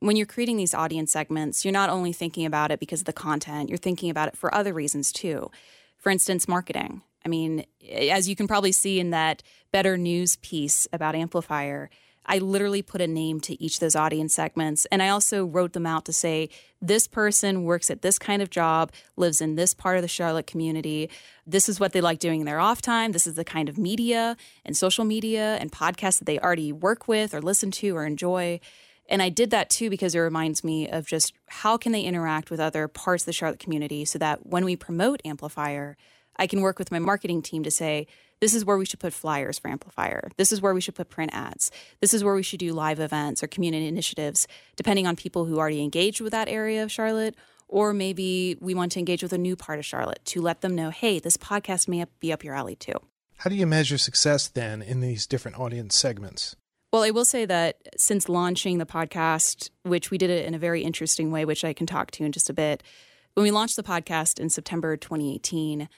When 0.00 0.16
you're 0.16 0.26
creating 0.26 0.56
these 0.56 0.74
audience 0.74 1.12
segments, 1.12 1.64
you're 1.64 1.72
not 1.72 1.90
only 1.90 2.12
thinking 2.12 2.46
about 2.46 2.70
it 2.70 2.80
because 2.80 3.00
of 3.00 3.06
the 3.06 3.12
content, 3.12 3.68
you're 3.68 3.76
thinking 3.76 4.08
about 4.08 4.28
it 4.28 4.36
for 4.36 4.54
other 4.54 4.72
reasons 4.72 5.12
too. 5.12 5.50
For 5.98 6.10
instance, 6.10 6.48
marketing. 6.48 7.02
I 7.24 7.28
mean, 7.28 7.64
as 7.90 8.28
you 8.28 8.36
can 8.36 8.46
probably 8.46 8.72
see 8.72 9.00
in 9.00 9.10
that 9.10 9.42
better 9.72 9.96
news 9.96 10.36
piece 10.36 10.86
about 10.92 11.14
Amplifier, 11.14 11.90
I 12.28 12.38
literally 12.38 12.82
put 12.82 13.00
a 13.00 13.06
name 13.06 13.40
to 13.40 13.60
each 13.62 13.76
of 13.76 13.80
those 13.80 13.96
audience 13.96 14.34
segments. 14.34 14.84
And 14.86 15.02
I 15.02 15.08
also 15.08 15.46
wrote 15.46 15.72
them 15.72 15.86
out 15.86 16.04
to 16.04 16.12
say, 16.12 16.50
this 16.80 17.08
person 17.08 17.64
works 17.64 17.90
at 17.90 18.02
this 18.02 18.18
kind 18.18 18.42
of 18.42 18.50
job, 18.50 18.92
lives 19.16 19.40
in 19.40 19.54
this 19.54 19.72
part 19.72 19.96
of 19.96 20.02
the 20.02 20.08
Charlotte 20.08 20.46
community. 20.46 21.08
This 21.46 21.70
is 21.70 21.80
what 21.80 21.92
they 21.92 22.02
like 22.02 22.18
doing 22.18 22.40
in 22.40 22.46
their 22.46 22.60
off 22.60 22.82
time. 22.82 23.12
This 23.12 23.26
is 23.26 23.34
the 23.34 23.44
kind 23.44 23.68
of 23.68 23.78
media 23.78 24.36
and 24.64 24.76
social 24.76 25.06
media 25.06 25.56
and 25.56 25.72
podcasts 25.72 26.18
that 26.18 26.26
they 26.26 26.38
already 26.38 26.70
work 26.70 27.08
with 27.08 27.32
or 27.32 27.40
listen 27.40 27.70
to 27.72 27.96
or 27.96 28.04
enjoy. 28.04 28.60
And 29.08 29.22
I 29.22 29.30
did 29.30 29.50
that 29.50 29.70
too 29.70 29.88
because 29.88 30.14
it 30.14 30.20
reminds 30.20 30.62
me 30.62 30.86
of 30.86 31.06
just 31.06 31.32
how 31.46 31.78
can 31.78 31.92
they 31.92 32.02
interact 32.02 32.50
with 32.50 32.60
other 32.60 32.88
parts 32.88 33.22
of 33.22 33.26
the 33.26 33.32
Charlotte 33.32 33.58
community 33.58 34.04
so 34.04 34.18
that 34.18 34.46
when 34.46 34.66
we 34.66 34.76
promote 34.76 35.22
Amplifier, 35.24 35.96
I 36.38 36.46
can 36.46 36.60
work 36.60 36.78
with 36.78 36.92
my 36.92 36.98
marketing 36.98 37.42
team 37.42 37.62
to 37.64 37.70
say, 37.70 38.06
this 38.40 38.54
is 38.54 38.64
where 38.64 38.78
we 38.78 38.86
should 38.86 39.00
put 39.00 39.12
flyers 39.12 39.58
for 39.58 39.68
Amplifier. 39.68 40.30
This 40.36 40.52
is 40.52 40.60
where 40.60 40.72
we 40.72 40.80
should 40.80 40.94
put 40.94 41.08
print 41.08 41.32
ads. 41.34 41.70
This 42.00 42.14
is 42.14 42.22
where 42.22 42.34
we 42.34 42.42
should 42.42 42.60
do 42.60 42.72
live 42.72 43.00
events 43.00 43.42
or 43.42 43.48
community 43.48 43.88
initiatives, 43.88 44.46
depending 44.76 45.06
on 45.06 45.16
people 45.16 45.46
who 45.46 45.58
already 45.58 45.82
engaged 45.82 46.20
with 46.20 46.30
that 46.32 46.48
area 46.48 46.82
of 46.82 46.92
Charlotte. 46.92 47.34
Or 47.66 47.92
maybe 47.92 48.56
we 48.60 48.74
want 48.74 48.92
to 48.92 48.98
engage 48.98 49.22
with 49.22 49.32
a 49.32 49.38
new 49.38 49.56
part 49.56 49.78
of 49.78 49.84
Charlotte 49.84 50.24
to 50.26 50.40
let 50.40 50.60
them 50.60 50.74
know, 50.74 50.90
hey, 50.90 51.18
this 51.18 51.36
podcast 51.36 51.88
may 51.88 52.04
be 52.20 52.32
up 52.32 52.44
your 52.44 52.54
alley 52.54 52.76
too. 52.76 52.94
How 53.38 53.50
do 53.50 53.56
you 53.56 53.66
measure 53.66 53.98
success 53.98 54.48
then 54.48 54.80
in 54.80 55.00
these 55.00 55.26
different 55.26 55.58
audience 55.58 55.94
segments? 55.94 56.56
Well, 56.92 57.02
I 57.02 57.10
will 57.10 57.26
say 57.26 57.44
that 57.44 57.76
since 57.98 58.28
launching 58.28 58.78
the 58.78 58.86
podcast, 58.86 59.68
which 59.82 60.10
we 60.10 60.16
did 60.16 60.30
it 60.30 60.46
in 60.46 60.54
a 60.54 60.58
very 60.58 60.82
interesting 60.82 61.30
way, 61.30 61.44
which 61.44 61.62
I 61.64 61.74
can 61.74 61.86
talk 61.86 62.10
to 62.12 62.24
in 62.24 62.32
just 62.32 62.48
a 62.48 62.54
bit, 62.54 62.82
when 63.34 63.44
we 63.44 63.50
launched 63.50 63.76
the 63.76 63.82
podcast 63.82 64.40
in 64.40 64.48
September 64.48 64.96
2018, 64.96 65.88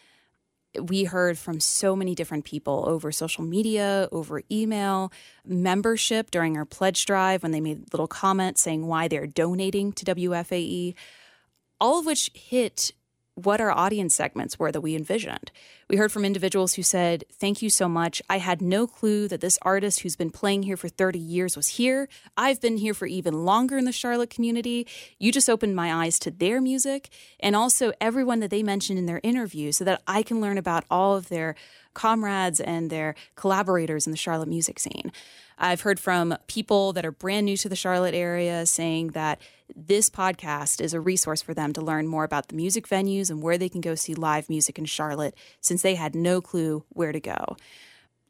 we 0.78 1.04
heard 1.04 1.38
from 1.38 1.58
so 1.58 1.96
many 1.96 2.14
different 2.14 2.44
people 2.44 2.84
over 2.86 3.10
social 3.10 3.42
media, 3.44 4.08
over 4.12 4.42
email, 4.50 5.12
membership 5.44 6.30
during 6.30 6.56
our 6.56 6.64
pledge 6.64 7.06
drive 7.06 7.42
when 7.42 7.52
they 7.52 7.60
made 7.60 7.92
little 7.92 8.06
comments 8.06 8.62
saying 8.62 8.86
why 8.86 9.08
they're 9.08 9.26
donating 9.26 9.92
to 9.92 10.04
WFAE, 10.04 10.94
all 11.80 11.98
of 11.98 12.06
which 12.06 12.30
hit 12.34 12.92
what 13.34 13.60
our 13.60 13.70
audience 13.70 14.14
segments 14.14 14.58
were 14.58 14.70
that 14.70 14.80
we 14.80 14.94
envisioned. 14.94 15.50
We 15.90 15.96
heard 15.96 16.12
from 16.12 16.24
individuals 16.24 16.74
who 16.74 16.84
said, 16.84 17.24
Thank 17.32 17.62
you 17.62 17.68
so 17.68 17.88
much. 17.88 18.22
I 18.30 18.38
had 18.38 18.62
no 18.62 18.86
clue 18.86 19.26
that 19.26 19.40
this 19.40 19.58
artist 19.62 20.00
who's 20.00 20.14
been 20.14 20.30
playing 20.30 20.62
here 20.62 20.76
for 20.76 20.88
30 20.88 21.18
years 21.18 21.56
was 21.56 21.66
here. 21.66 22.08
I've 22.36 22.60
been 22.60 22.76
here 22.76 22.94
for 22.94 23.06
even 23.06 23.44
longer 23.44 23.76
in 23.76 23.86
the 23.86 23.90
Charlotte 23.90 24.30
community. 24.30 24.86
You 25.18 25.32
just 25.32 25.50
opened 25.50 25.74
my 25.74 25.92
eyes 25.92 26.20
to 26.20 26.30
their 26.30 26.60
music 26.60 27.08
and 27.40 27.56
also 27.56 27.92
everyone 28.00 28.38
that 28.38 28.50
they 28.50 28.62
mentioned 28.62 29.00
in 29.00 29.06
their 29.06 29.18
interview 29.24 29.72
so 29.72 29.82
that 29.82 30.00
I 30.06 30.22
can 30.22 30.40
learn 30.40 30.58
about 30.58 30.84
all 30.92 31.16
of 31.16 31.28
their 31.28 31.56
comrades 31.92 32.60
and 32.60 32.88
their 32.88 33.16
collaborators 33.34 34.06
in 34.06 34.12
the 34.12 34.16
Charlotte 34.16 34.48
music 34.48 34.78
scene. 34.78 35.10
I've 35.58 35.82
heard 35.82 36.00
from 36.00 36.36
people 36.46 36.92
that 36.94 37.04
are 37.04 37.12
brand 37.12 37.46
new 37.46 37.56
to 37.58 37.68
the 37.68 37.76
Charlotte 37.76 38.14
area 38.14 38.64
saying 38.64 39.08
that 39.08 39.40
this 39.76 40.08
podcast 40.08 40.80
is 40.80 40.94
a 40.94 41.00
resource 41.00 41.42
for 41.42 41.52
them 41.52 41.72
to 41.74 41.80
learn 41.80 42.06
more 42.06 42.24
about 42.24 42.48
the 42.48 42.56
music 42.56 42.88
venues 42.88 43.30
and 43.30 43.42
where 43.42 43.58
they 43.58 43.68
can 43.68 43.82
go 43.82 43.94
see 43.94 44.14
live 44.14 44.48
music 44.48 44.78
in 44.78 44.86
Charlotte 44.86 45.34
since 45.60 45.79
they 45.82 45.94
had 45.94 46.14
no 46.14 46.40
clue 46.40 46.84
where 46.90 47.12
to 47.12 47.20
go. 47.20 47.56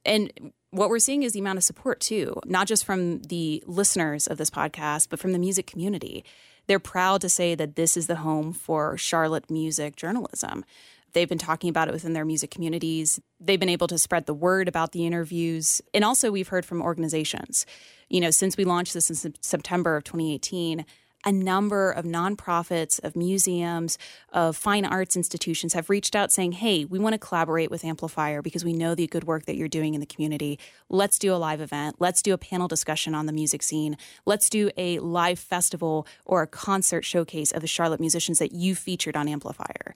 And 0.05 0.53
what 0.71 0.89
we're 0.89 0.99
seeing 0.99 1.23
is 1.23 1.33
the 1.33 1.41
amount 1.41 1.59
of 1.59 1.65
support 1.65 2.01
too, 2.01 2.41
not 2.45 2.67
just 2.67 2.85
from 2.85 3.23
the 3.23 3.63
listeners 3.67 4.27
of 4.27 4.39
this 4.39 4.51
podcast, 4.51 5.09
but 5.11 5.19
from 5.19 5.33
the 5.33 5.39
music 5.39 5.67
community. 5.67 6.25
They're 6.67 6.79
proud 6.79 7.21
to 7.23 7.29
say 7.29 7.55
that 7.55 7.75
this 7.75 7.97
is 7.97 8.07
the 8.07 8.17
home 8.17 8.53
for 8.53 8.97
Charlotte 8.97 9.51
music 9.51 9.97
journalism. 9.97 10.65
They've 11.13 11.29
been 11.29 11.39
talking 11.39 11.71
about 11.71 11.89
it 11.89 11.93
within 11.93 12.13
their 12.13 12.25
music 12.25 12.53
communities. 12.53 13.21
They've 13.41 13.59
been 13.59 13.69
able 13.69 13.89
to 13.89 13.99
spread 13.99 14.27
the 14.27 14.35
word 14.35 14.69
about 14.69 14.93
the 14.93 15.07
interviews. 15.07 15.83
And 15.93 16.05
also, 16.05 16.31
we've 16.31 16.49
heard 16.49 16.65
from 16.65 16.81
organizations. 16.83 17.67
You 18.09 18.21
know, 18.21 18.31
since 18.31 18.57
we 18.57 18.65
launched 18.65 18.95
this 18.95 19.11
in 19.11 19.35
September 19.41 19.97
of 19.97 20.05
2018, 20.05 20.85
a 21.25 21.33
number 21.33 21.91
of 21.91 22.05
nonprofits, 22.05 23.03
of 23.05 23.15
museums, 23.15 23.99
of 24.33 24.57
fine 24.57 24.85
arts 24.85 25.17
institutions 25.17 25.75
have 25.75 25.91
reached 25.91 26.17
out 26.17 26.33
saying, 26.33 26.53
hey, 26.53 26.85
we 26.85 26.99
want 26.99 27.13
to 27.13 27.19
collaborate 27.19 27.71
with 27.71 27.85
Amplifier 27.85 28.41
because 28.43 28.65
we 28.65 28.73
know 28.73 28.95
the 28.95 29.07
good 29.07 29.25
work 29.25 29.45
that 29.45 29.57
you're 29.57 29.69
doing 29.69 29.95
in 29.95 30.01
the 30.01 30.07
community. 30.07 30.59
Let's 30.89 31.19
do 31.19 31.35
a 31.35 31.37
live 31.37 31.61
event. 31.61 31.97
Let's 31.99 32.23
do 32.23 32.33
a 32.33 32.39
panel 32.39 32.69
discussion 32.69 33.15
on 33.15 33.27
the 33.27 33.33
music 33.33 33.63
scene. 33.63 33.97
Let's 34.25 34.49
do 34.49 34.71
a 34.77 34.99
live 35.01 35.39
festival 35.39 36.07
or 36.25 36.43
a 36.43 36.47
concert 36.47 37.05
showcase 37.05 37.53
of 37.53 37.61
the 37.61 37.67
Charlotte 37.67 38.01
musicians 38.01 38.39
that 38.39 38.53
you 38.53 38.75
featured 38.75 39.17
on 39.17 39.29
Amplifier. 39.29 39.95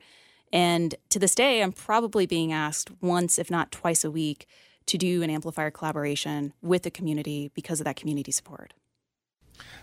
And 0.52 0.94
to 1.08 1.18
this 1.18 1.34
day, 1.34 1.62
I'm 1.62 1.72
probably 1.72 2.26
being 2.26 2.52
asked 2.52 2.90
once, 3.00 3.38
if 3.38 3.50
not 3.50 3.72
twice 3.72 4.04
a 4.04 4.10
week, 4.10 4.46
to 4.86 4.98
do 4.98 5.22
an 5.22 5.30
amplifier 5.30 5.70
collaboration 5.70 6.52
with 6.62 6.82
the 6.82 6.90
community 6.90 7.50
because 7.54 7.80
of 7.80 7.84
that 7.86 7.96
community 7.96 8.30
support. 8.30 8.74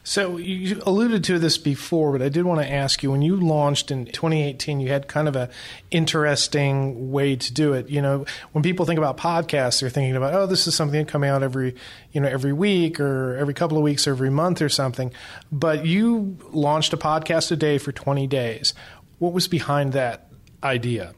So 0.03 0.37
you 0.37 0.81
alluded 0.83 1.23
to 1.25 1.37
this 1.37 1.59
before, 1.59 2.11
but 2.11 2.23
I 2.23 2.29
did 2.29 2.43
want 2.43 2.59
to 2.59 2.71
ask 2.71 3.03
you 3.03 3.11
when 3.11 3.21
you 3.21 3.35
launched 3.35 3.91
in 3.91 4.05
2018, 4.05 4.79
you 4.79 4.89
had 4.89 5.07
kind 5.07 5.27
of 5.27 5.35
a 5.35 5.49
interesting 5.91 7.11
way 7.11 7.35
to 7.35 7.53
do 7.53 7.73
it. 7.73 7.87
You 7.87 8.01
know, 8.01 8.25
when 8.51 8.63
people 8.63 8.87
think 8.87 8.97
about 8.97 9.17
podcasts, 9.17 9.79
they're 9.79 9.91
thinking 9.91 10.15
about, 10.15 10.33
oh, 10.33 10.47
this 10.47 10.65
is 10.65 10.73
something 10.73 11.05
coming 11.05 11.29
out 11.29 11.43
every, 11.43 11.75
you 12.13 12.19
know, 12.19 12.27
every 12.27 12.51
week 12.51 12.99
or 12.99 13.37
every 13.37 13.53
couple 13.53 13.77
of 13.77 13.83
weeks 13.83 14.07
or 14.07 14.11
every 14.11 14.31
month 14.31 14.59
or 14.59 14.69
something. 14.69 15.13
But 15.51 15.85
you 15.85 16.35
launched 16.49 16.93
a 16.93 16.97
podcast 16.97 17.51
a 17.51 17.55
day 17.55 17.77
for 17.77 17.91
20 17.91 18.25
days. 18.25 18.73
What 19.19 19.33
was 19.33 19.47
behind 19.47 19.93
that? 19.93 20.31
idea? 20.63 21.13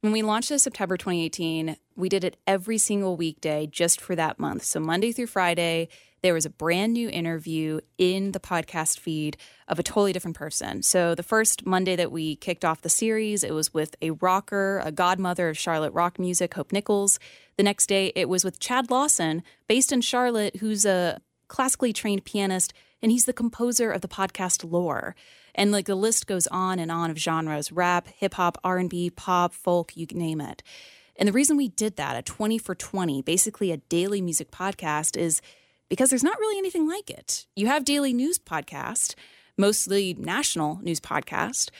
When 0.00 0.12
we 0.12 0.22
launched 0.22 0.50
in 0.50 0.58
September 0.58 0.96
2018, 0.96 1.76
we 1.96 2.08
did 2.08 2.22
it 2.22 2.36
every 2.46 2.78
single 2.78 3.16
weekday 3.16 3.66
just 3.66 4.00
for 4.00 4.14
that 4.14 4.38
month. 4.38 4.62
So 4.64 4.78
Monday 4.78 5.12
through 5.12 5.26
Friday, 5.26 5.88
there 6.26 6.34
was 6.34 6.44
a 6.44 6.50
brand 6.50 6.92
new 6.92 7.08
interview 7.08 7.78
in 7.98 8.32
the 8.32 8.40
podcast 8.40 8.98
feed 8.98 9.36
of 9.68 9.78
a 9.78 9.82
totally 9.84 10.12
different 10.12 10.36
person. 10.36 10.82
So 10.82 11.14
the 11.14 11.22
first 11.22 11.64
Monday 11.64 11.94
that 11.94 12.10
we 12.10 12.34
kicked 12.34 12.64
off 12.64 12.80
the 12.80 12.88
series, 12.88 13.44
it 13.44 13.54
was 13.54 13.72
with 13.72 13.94
a 14.02 14.10
rocker, 14.10 14.82
a 14.84 14.90
godmother 14.90 15.48
of 15.48 15.56
Charlotte 15.56 15.92
rock 15.92 16.18
music, 16.18 16.54
Hope 16.54 16.72
Nicholls. 16.72 17.20
The 17.56 17.62
next 17.62 17.86
day, 17.86 18.10
it 18.16 18.28
was 18.28 18.44
with 18.44 18.58
Chad 18.58 18.90
Lawson, 18.90 19.44
based 19.68 19.92
in 19.92 20.00
Charlotte, 20.00 20.56
who's 20.56 20.84
a 20.84 21.20
classically 21.46 21.92
trained 21.92 22.24
pianist, 22.24 22.72
and 23.00 23.12
he's 23.12 23.26
the 23.26 23.32
composer 23.32 23.92
of 23.92 24.00
the 24.00 24.08
podcast 24.08 24.68
Lore. 24.68 25.14
And 25.54 25.70
like 25.70 25.86
the 25.86 25.94
list 25.94 26.26
goes 26.26 26.48
on 26.48 26.80
and 26.80 26.90
on 26.90 27.08
of 27.08 27.18
genres: 27.18 27.70
rap, 27.70 28.08
hip 28.08 28.34
hop, 28.34 28.58
R 28.64 28.78
and 28.78 28.90
B, 28.90 29.10
pop, 29.10 29.54
folk, 29.54 29.96
you 29.96 30.08
name 30.10 30.40
it. 30.40 30.64
And 31.14 31.28
the 31.28 31.32
reason 31.32 31.56
we 31.56 31.68
did 31.68 31.94
that, 31.98 32.16
a 32.16 32.22
20 32.22 32.58
for 32.58 32.74
20, 32.74 33.22
basically 33.22 33.70
a 33.70 33.76
daily 33.76 34.20
music 34.20 34.50
podcast, 34.50 35.16
is 35.16 35.40
because 35.88 36.10
there's 36.10 36.24
not 36.24 36.38
really 36.38 36.58
anything 36.58 36.88
like 36.88 37.10
it. 37.10 37.46
You 37.54 37.66
have 37.66 37.84
daily 37.84 38.12
news 38.12 38.38
podcast, 38.38 39.14
mostly 39.56 40.14
national 40.18 40.80
news 40.82 41.00
podcast, 41.00 41.70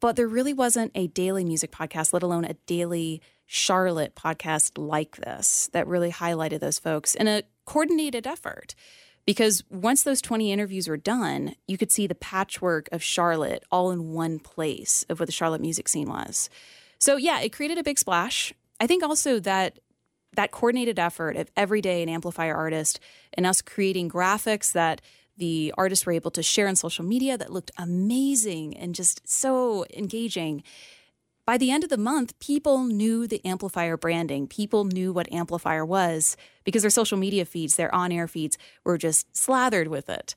but 0.00 0.16
there 0.16 0.28
really 0.28 0.52
wasn't 0.52 0.92
a 0.94 1.06
daily 1.06 1.44
music 1.44 1.70
podcast, 1.70 2.12
let 2.12 2.22
alone 2.22 2.44
a 2.44 2.54
daily 2.66 3.22
Charlotte 3.46 4.14
podcast 4.14 4.72
like 4.76 5.16
this 5.16 5.68
that 5.72 5.86
really 5.86 6.10
highlighted 6.10 6.60
those 6.60 6.78
folks 6.78 7.14
in 7.14 7.28
a 7.28 7.42
coordinated 7.66 8.26
effort. 8.26 8.74
Because 9.24 9.62
once 9.70 10.02
those 10.02 10.20
20 10.20 10.50
interviews 10.50 10.88
were 10.88 10.96
done, 10.96 11.54
you 11.68 11.78
could 11.78 11.92
see 11.92 12.08
the 12.08 12.14
patchwork 12.14 12.88
of 12.90 13.02
Charlotte 13.02 13.62
all 13.70 13.92
in 13.92 14.12
one 14.12 14.40
place 14.40 15.04
of 15.08 15.20
what 15.20 15.26
the 15.26 15.32
Charlotte 15.32 15.60
music 15.60 15.88
scene 15.88 16.08
was. 16.08 16.50
So, 16.98 17.16
yeah, 17.16 17.40
it 17.40 17.52
created 17.52 17.78
a 17.78 17.84
big 17.84 17.98
splash. 17.98 18.52
I 18.80 18.88
think 18.88 19.04
also 19.04 19.38
that 19.40 19.78
that 20.34 20.50
coordinated 20.50 20.98
effort 20.98 21.36
of 21.36 21.50
every 21.56 21.80
day 21.80 22.02
an 22.02 22.08
amplifier 22.08 22.54
artist 22.54 23.00
and 23.34 23.46
us 23.46 23.60
creating 23.60 24.10
graphics 24.10 24.72
that 24.72 25.00
the 25.36 25.72
artists 25.76 26.06
were 26.06 26.12
able 26.12 26.30
to 26.30 26.42
share 26.42 26.68
on 26.68 26.76
social 26.76 27.04
media 27.04 27.38
that 27.38 27.52
looked 27.52 27.70
amazing 27.78 28.76
and 28.76 28.94
just 28.94 29.26
so 29.28 29.84
engaging. 29.94 30.62
By 31.44 31.58
the 31.58 31.70
end 31.70 31.84
of 31.84 31.90
the 31.90 31.96
month, 31.96 32.38
people 32.38 32.84
knew 32.84 33.26
the 33.26 33.44
amplifier 33.44 33.96
branding. 33.96 34.46
People 34.46 34.84
knew 34.84 35.12
what 35.12 35.32
amplifier 35.32 35.84
was 35.84 36.36
because 36.64 36.82
their 36.82 36.90
social 36.90 37.18
media 37.18 37.44
feeds, 37.44 37.76
their 37.76 37.94
on 37.94 38.12
air 38.12 38.28
feeds 38.28 38.58
were 38.84 38.98
just 38.98 39.36
slathered 39.36 39.88
with 39.88 40.08
it. 40.08 40.34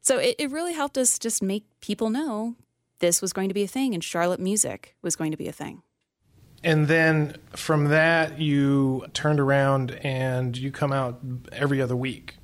So 0.00 0.18
it, 0.18 0.36
it 0.38 0.50
really 0.50 0.72
helped 0.72 0.98
us 0.98 1.18
just 1.18 1.42
make 1.42 1.64
people 1.80 2.10
know 2.10 2.56
this 2.98 3.22
was 3.22 3.32
going 3.32 3.48
to 3.48 3.54
be 3.54 3.62
a 3.62 3.68
thing 3.68 3.94
and 3.94 4.02
Charlotte 4.02 4.40
music 4.40 4.96
was 5.02 5.14
going 5.14 5.30
to 5.30 5.36
be 5.36 5.48
a 5.48 5.52
thing. 5.52 5.82
And 6.62 6.88
then 6.88 7.36
from 7.54 7.86
that, 7.86 8.40
you 8.40 9.06
turned 9.14 9.40
around 9.40 9.92
and 10.02 10.56
you 10.56 10.70
come 10.72 10.92
out 10.92 11.20
every 11.52 11.80
other 11.80 11.96
week. 11.96 12.36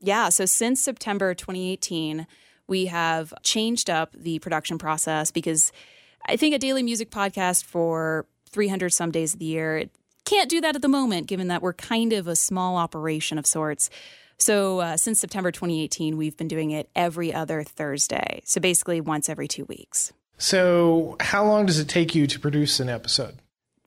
Yeah. 0.00 0.30
So 0.30 0.46
since 0.46 0.80
September 0.80 1.34
2018, 1.34 2.26
we 2.66 2.86
have 2.86 3.34
changed 3.42 3.90
up 3.90 4.12
the 4.16 4.38
production 4.38 4.78
process 4.78 5.30
because 5.30 5.72
I 6.26 6.36
think 6.36 6.54
a 6.54 6.58
daily 6.58 6.82
music 6.82 7.10
podcast 7.10 7.64
for 7.64 8.26
300 8.50 8.90
some 8.90 9.10
days 9.10 9.34
of 9.34 9.40
the 9.40 9.46
year 9.46 9.78
it 9.78 9.90
can't 10.24 10.50
do 10.50 10.60
that 10.60 10.76
at 10.76 10.82
the 10.82 10.88
moment, 10.88 11.26
given 11.26 11.48
that 11.48 11.60
we're 11.60 11.72
kind 11.72 12.12
of 12.12 12.28
a 12.28 12.36
small 12.36 12.76
operation 12.76 13.36
of 13.36 13.46
sorts. 13.46 13.90
So 14.38 14.78
uh, 14.78 14.96
since 14.96 15.18
September 15.18 15.50
2018, 15.50 16.16
we've 16.16 16.36
been 16.36 16.46
doing 16.46 16.70
it 16.70 16.88
every 16.94 17.32
other 17.34 17.64
Thursday. 17.64 18.40
So 18.44 18.60
basically 18.60 19.00
once 19.00 19.28
every 19.28 19.48
two 19.48 19.64
weeks. 19.64 20.12
So, 20.38 21.16
how 21.20 21.44
long 21.44 21.66
does 21.66 21.78
it 21.78 21.88
take 21.88 22.14
you 22.14 22.26
to 22.26 22.40
produce 22.40 22.80
an 22.80 22.88
episode? 22.88 23.34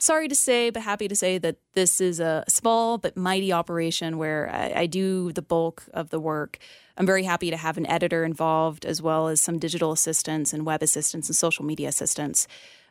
Sorry 0.04 0.28
to 0.28 0.36
say, 0.36 0.70
but 0.70 0.82
happy 0.82 1.08
to 1.08 1.16
say 1.16 1.38
that 1.38 1.56
this 1.74 2.02
is 2.02 2.20
a 2.20 2.44
small 2.48 2.98
but 2.98 3.16
mighty 3.16 3.54
operation 3.54 4.18
where 4.18 4.50
I, 4.54 4.82
I, 4.82 4.86
do 4.86 5.32
the 5.32 5.42
bulk 5.42 5.84
of 5.94 6.10
the 6.10 6.20
work. 6.20 6.60
I'm 6.98 7.06
very 7.06 7.24
happy 7.24 7.50
to 7.50 7.58
have 7.58 7.78
an 7.78 7.88
editor 7.88 8.24
involved, 8.24 8.86
as 8.86 9.02
well 9.02 9.30
as 9.30 9.42
some 9.42 9.60
digital 9.60 9.92
assistants 9.92 10.54
and 10.54 10.66
web 10.66 10.84
assistants 10.84 11.30
and 11.30 11.36
social 11.36 11.64
media 11.66 11.88
assistants. 11.88 12.48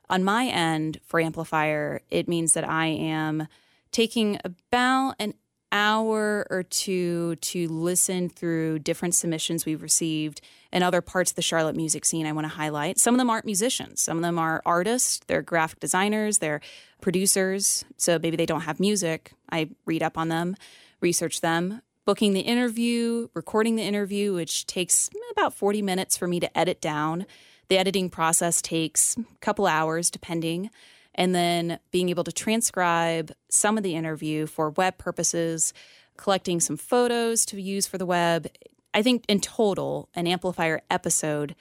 On 0.08 0.24
my 0.24 0.46
end 0.46 1.00
for 1.04 1.20
Amplifier, 1.20 2.00
it 2.10 2.28
means 2.28 2.54
that 2.54 2.68
I 2.68 2.86
am 2.86 3.46
taking 3.92 4.38
about 4.44 5.14
an 5.18 5.34
hour 5.70 6.46
or 6.50 6.62
two 6.62 7.36
to 7.36 7.68
listen 7.68 8.28
through 8.28 8.78
different 8.78 9.14
submissions 9.14 9.64
we've 9.64 9.82
received 9.82 10.40
and 10.72 10.82
other 10.82 11.00
parts 11.00 11.30
of 11.30 11.36
the 11.36 11.42
Charlotte 11.42 11.76
music 11.76 12.04
scene 12.04 12.26
I 12.26 12.32
want 12.32 12.46
to 12.46 12.54
highlight. 12.54 12.98
Some 12.98 13.14
of 13.14 13.18
them 13.18 13.30
aren't 13.30 13.44
musicians, 13.44 14.00
some 14.00 14.16
of 14.16 14.22
them 14.22 14.38
are 14.38 14.62
artists, 14.64 15.20
they're 15.26 15.42
graphic 15.42 15.80
designers, 15.80 16.38
they're 16.38 16.60
producers. 17.00 17.84
So 17.96 18.18
maybe 18.18 18.36
they 18.36 18.46
don't 18.46 18.62
have 18.62 18.80
music. 18.80 19.32
I 19.50 19.70
read 19.84 20.02
up 20.02 20.16
on 20.16 20.28
them, 20.28 20.56
research 21.00 21.40
them, 21.40 21.82
booking 22.06 22.32
the 22.32 22.40
interview, 22.40 23.28
recording 23.34 23.76
the 23.76 23.82
interview, 23.82 24.34
which 24.34 24.66
takes 24.66 25.10
about 25.32 25.54
40 25.54 25.82
minutes 25.82 26.16
for 26.16 26.26
me 26.26 26.40
to 26.40 26.58
edit 26.58 26.80
down. 26.80 27.26
The 27.68 27.78
editing 27.78 28.10
process 28.10 28.60
takes 28.62 29.16
a 29.16 29.24
couple 29.40 29.66
hours, 29.66 30.10
depending 30.10 30.70
and 31.14 31.34
then 31.34 31.78
being 31.90 32.08
able 32.08 32.24
to 32.24 32.32
transcribe 32.32 33.32
some 33.48 33.76
of 33.76 33.82
the 33.82 33.94
interview 33.94 34.46
for 34.46 34.70
web 34.70 34.98
purposes, 34.98 35.74
collecting 36.16 36.60
some 36.60 36.76
photos 36.76 37.44
to 37.46 37.60
use 37.60 37.86
for 37.86 37.98
the 37.98 38.06
web. 38.06 38.48
I 38.94 39.02
think 39.02 39.24
in 39.28 39.40
total, 39.40 40.08
an 40.14 40.26
amplifier 40.26 40.82
episode 40.90 41.54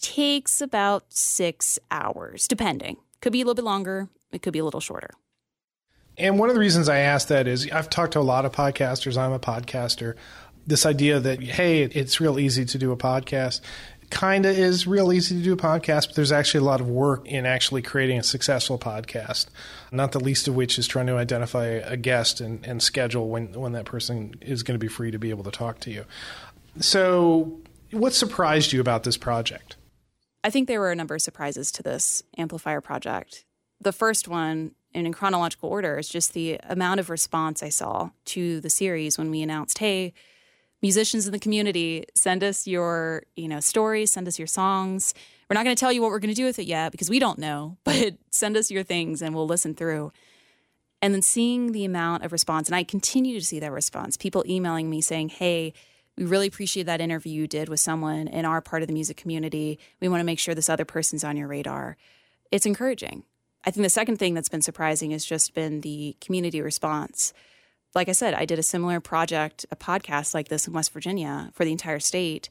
takes 0.00 0.60
about 0.60 1.12
six 1.12 1.78
hours, 1.90 2.48
depending. 2.48 2.96
Could 3.20 3.32
be 3.32 3.40
a 3.40 3.44
little 3.44 3.54
bit 3.54 3.64
longer, 3.64 4.08
it 4.32 4.42
could 4.42 4.52
be 4.52 4.58
a 4.58 4.64
little 4.64 4.80
shorter. 4.80 5.10
And 6.18 6.38
one 6.38 6.48
of 6.48 6.54
the 6.54 6.60
reasons 6.60 6.88
I 6.88 6.98
ask 6.98 7.28
that 7.28 7.46
is 7.46 7.70
I've 7.70 7.90
talked 7.90 8.14
to 8.14 8.20
a 8.20 8.20
lot 8.20 8.44
of 8.44 8.52
podcasters. 8.52 9.16
I'm 9.16 9.32
a 9.32 9.38
podcaster. 9.38 10.14
This 10.66 10.86
idea 10.86 11.18
that, 11.20 11.42
hey, 11.42 11.82
it's 11.82 12.20
real 12.20 12.38
easy 12.38 12.64
to 12.64 12.78
do 12.78 12.92
a 12.92 12.96
podcast 12.96 13.60
kind 14.12 14.44
of 14.44 14.56
is 14.56 14.86
real 14.86 15.10
easy 15.10 15.34
to 15.34 15.42
do 15.42 15.54
a 15.54 15.56
podcast, 15.56 16.08
but 16.08 16.16
there's 16.16 16.32
actually 16.32 16.60
a 16.60 16.64
lot 16.64 16.82
of 16.82 16.88
work 16.88 17.26
in 17.26 17.46
actually 17.46 17.80
creating 17.80 18.18
a 18.18 18.22
successful 18.22 18.78
podcast. 18.78 19.46
Not 19.90 20.12
the 20.12 20.20
least 20.20 20.46
of 20.48 20.54
which 20.54 20.78
is 20.78 20.86
trying 20.86 21.06
to 21.06 21.16
identify 21.16 21.64
a 21.64 21.96
guest 21.96 22.40
and, 22.40 22.64
and 22.66 22.82
schedule 22.82 23.30
when, 23.30 23.52
when 23.58 23.72
that 23.72 23.86
person 23.86 24.34
is 24.42 24.62
going 24.62 24.78
to 24.78 24.78
be 24.78 24.88
free 24.88 25.10
to 25.10 25.18
be 25.18 25.30
able 25.30 25.44
to 25.44 25.50
talk 25.50 25.80
to 25.80 25.90
you. 25.90 26.04
So, 26.80 27.60
what 27.90 28.14
surprised 28.14 28.72
you 28.72 28.80
about 28.80 29.02
this 29.02 29.16
project? 29.16 29.76
I 30.44 30.50
think 30.50 30.66
there 30.66 30.80
were 30.80 30.90
a 30.90 30.96
number 30.96 31.14
of 31.14 31.22
surprises 31.22 31.70
to 31.72 31.82
this 31.82 32.22
amplifier 32.36 32.80
project. 32.80 33.44
The 33.80 33.92
first 33.92 34.26
one, 34.26 34.72
and 34.94 35.06
in 35.06 35.12
chronological 35.12 35.68
order, 35.68 35.98
is 35.98 36.08
just 36.08 36.32
the 36.32 36.58
amount 36.64 37.00
of 37.00 37.10
response 37.10 37.62
I 37.62 37.68
saw 37.68 38.10
to 38.26 38.60
the 38.60 38.70
series 38.70 39.18
when 39.18 39.30
we 39.30 39.42
announced, 39.42 39.78
hey, 39.78 40.12
musicians 40.80 41.26
in 41.26 41.32
the 41.32 41.38
community, 41.38 42.04
send 42.14 42.42
us 42.42 42.66
your, 42.66 43.22
you 43.36 43.48
know, 43.48 43.60
stories, 43.60 44.10
send 44.12 44.26
us 44.26 44.38
your 44.38 44.48
songs. 44.48 45.14
We're 45.48 45.54
not 45.54 45.64
going 45.64 45.76
to 45.76 45.80
tell 45.80 45.92
you 45.92 46.02
what 46.02 46.10
we're 46.10 46.18
going 46.18 46.34
to 46.34 46.40
do 46.40 46.44
with 46.44 46.58
it 46.58 46.66
yet 46.66 46.90
because 46.90 47.08
we 47.08 47.18
don't 47.18 47.38
know, 47.38 47.76
but 47.84 48.14
send 48.30 48.56
us 48.56 48.70
your 48.70 48.82
things 48.82 49.22
and 49.22 49.34
we'll 49.34 49.46
listen 49.46 49.74
through. 49.74 50.12
And 51.00 51.14
then 51.14 51.22
seeing 51.22 51.72
the 51.72 51.84
amount 51.84 52.24
of 52.24 52.32
response, 52.32 52.68
and 52.68 52.76
I 52.76 52.84
continue 52.84 53.38
to 53.38 53.44
see 53.44 53.58
that 53.60 53.72
response, 53.72 54.16
people 54.16 54.44
emailing 54.46 54.88
me 54.88 55.00
saying, 55.00 55.30
hey, 55.30 55.72
we 56.16 56.24
really 56.24 56.46
appreciate 56.46 56.84
that 56.84 57.00
interview 57.00 57.32
you 57.32 57.46
did 57.46 57.68
with 57.68 57.80
someone 57.80 58.28
in 58.28 58.44
our 58.44 58.60
part 58.60 58.82
of 58.82 58.88
the 58.88 58.94
music 58.94 59.16
community. 59.16 59.78
We 60.00 60.08
want 60.08 60.20
to 60.20 60.24
make 60.24 60.38
sure 60.38 60.54
this 60.54 60.68
other 60.68 60.84
person's 60.84 61.24
on 61.24 61.36
your 61.36 61.48
radar. 61.48 61.96
It's 62.50 62.66
encouraging. 62.66 63.24
I 63.64 63.70
think 63.70 63.84
the 63.84 63.90
second 63.90 64.18
thing 64.18 64.34
that's 64.34 64.48
been 64.48 64.62
surprising 64.62 65.12
has 65.12 65.24
just 65.24 65.54
been 65.54 65.80
the 65.80 66.16
community 66.20 66.60
response 66.60 67.32
like 67.94 68.08
I 68.08 68.12
said, 68.12 68.34
I 68.34 68.44
did 68.44 68.58
a 68.58 68.62
similar 68.62 69.00
project, 69.00 69.66
a 69.70 69.76
podcast 69.76 70.34
like 70.34 70.48
this 70.48 70.66
in 70.66 70.72
West 70.72 70.92
Virginia 70.92 71.50
for 71.52 71.64
the 71.64 71.72
entire 71.72 72.00
state. 72.00 72.48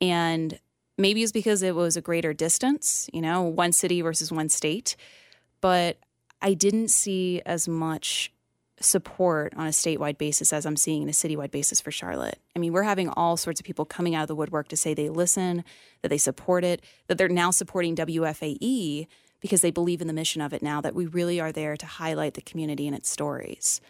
And 0.00 0.58
maybe 0.96 1.22
it's 1.22 1.32
because 1.32 1.62
it 1.62 1.74
was 1.74 1.96
a 1.96 2.02
greater 2.02 2.32
distance, 2.34 3.08
you 3.12 3.20
know, 3.20 3.42
one 3.42 3.72
city 3.72 4.02
versus 4.02 4.30
one 4.30 4.48
state. 4.48 4.96
But 5.60 5.98
I 6.42 6.54
didn't 6.54 6.88
see 6.88 7.40
as 7.46 7.66
much 7.66 8.32
support 8.80 9.52
on 9.56 9.66
a 9.66 9.70
statewide 9.70 10.18
basis 10.18 10.52
as 10.52 10.64
I'm 10.64 10.76
seeing 10.76 11.02
in 11.02 11.08
a 11.08 11.12
citywide 11.12 11.50
basis 11.50 11.80
for 11.80 11.90
Charlotte. 11.90 12.38
I 12.54 12.58
mean, 12.58 12.72
we're 12.72 12.84
having 12.84 13.08
all 13.10 13.36
sorts 13.36 13.60
of 13.60 13.66
people 13.66 13.84
coming 13.84 14.14
out 14.14 14.22
of 14.22 14.28
the 14.28 14.36
woodwork 14.36 14.68
to 14.68 14.76
say 14.76 14.94
they 14.94 15.08
listen, 15.08 15.64
that 16.02 16.08
they 16.08 16.18
support 16.18 16.64
it, 16.64 16.82
that 17.06 17.18
they're 17.18 17.28
now 17.28 17.50
supporting 17.50 17.96
WFAE 17.96 19.06
because 19.40 19.60
they 19.60 19.70
believe 19.70 20.00
in 20.00 20.06
the 20.06 20.12
mission 20.12 20.42
of 20.42 20.52
it 20.52 20.62
now, 20.62 20.80
that 20.80 20.94
we 20.94 21.06
really 21.06 21.40
are 21.40 21.52
there 21.52 21.76
to 21.76 21.86
highlight 21.86 22.34
the 22.34 22.40
community 22.40 22.86
and 22.86 22.96
its 22.96 23.08
stories. 23.08 23.80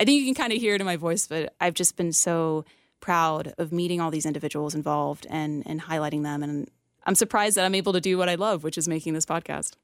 I 0.00 0.04
think 0.04 0.20
you 0.20 0.26
can 0.26 0.34
kind 0.34 0.52
of 0.52 0.60
hear 0.60 0.74
it 0.74 0.80
in 0.80 0.86
my 0.86 0.96
voice, 0.96 1.26
but 1.26 1.54
I've 1.60 1.74
just 1.74 1.96
been 1.96 2.12
so 2.12 2.64
proud 3.00 3.54
of 3.58 3.72
meeting 3.72 4.00
all 4.00 4.10
these 4.10 4.26
individuals 4.26 4.74
involved 4.74 5.26
and 5.30 5.62
and 5.66 5.82
highlighting 5.82 6.22
them. 6.22 6.42
And 6.42 6.70
I'm 7.04 7.14
surprised 7.14 7.56
that 7.56 7.64
I'm 7.64 7.74
able 7.74 7.92
to 7.92 8.00
do 8.00 8.18
what 8.18 8.28
I 8.28 8.34
love, 8.34 8.64
which 8.64 8.78
is 8.78 8.88
making 8.88 9.14
this 9.14 9.26
podcast. 9.26 9.74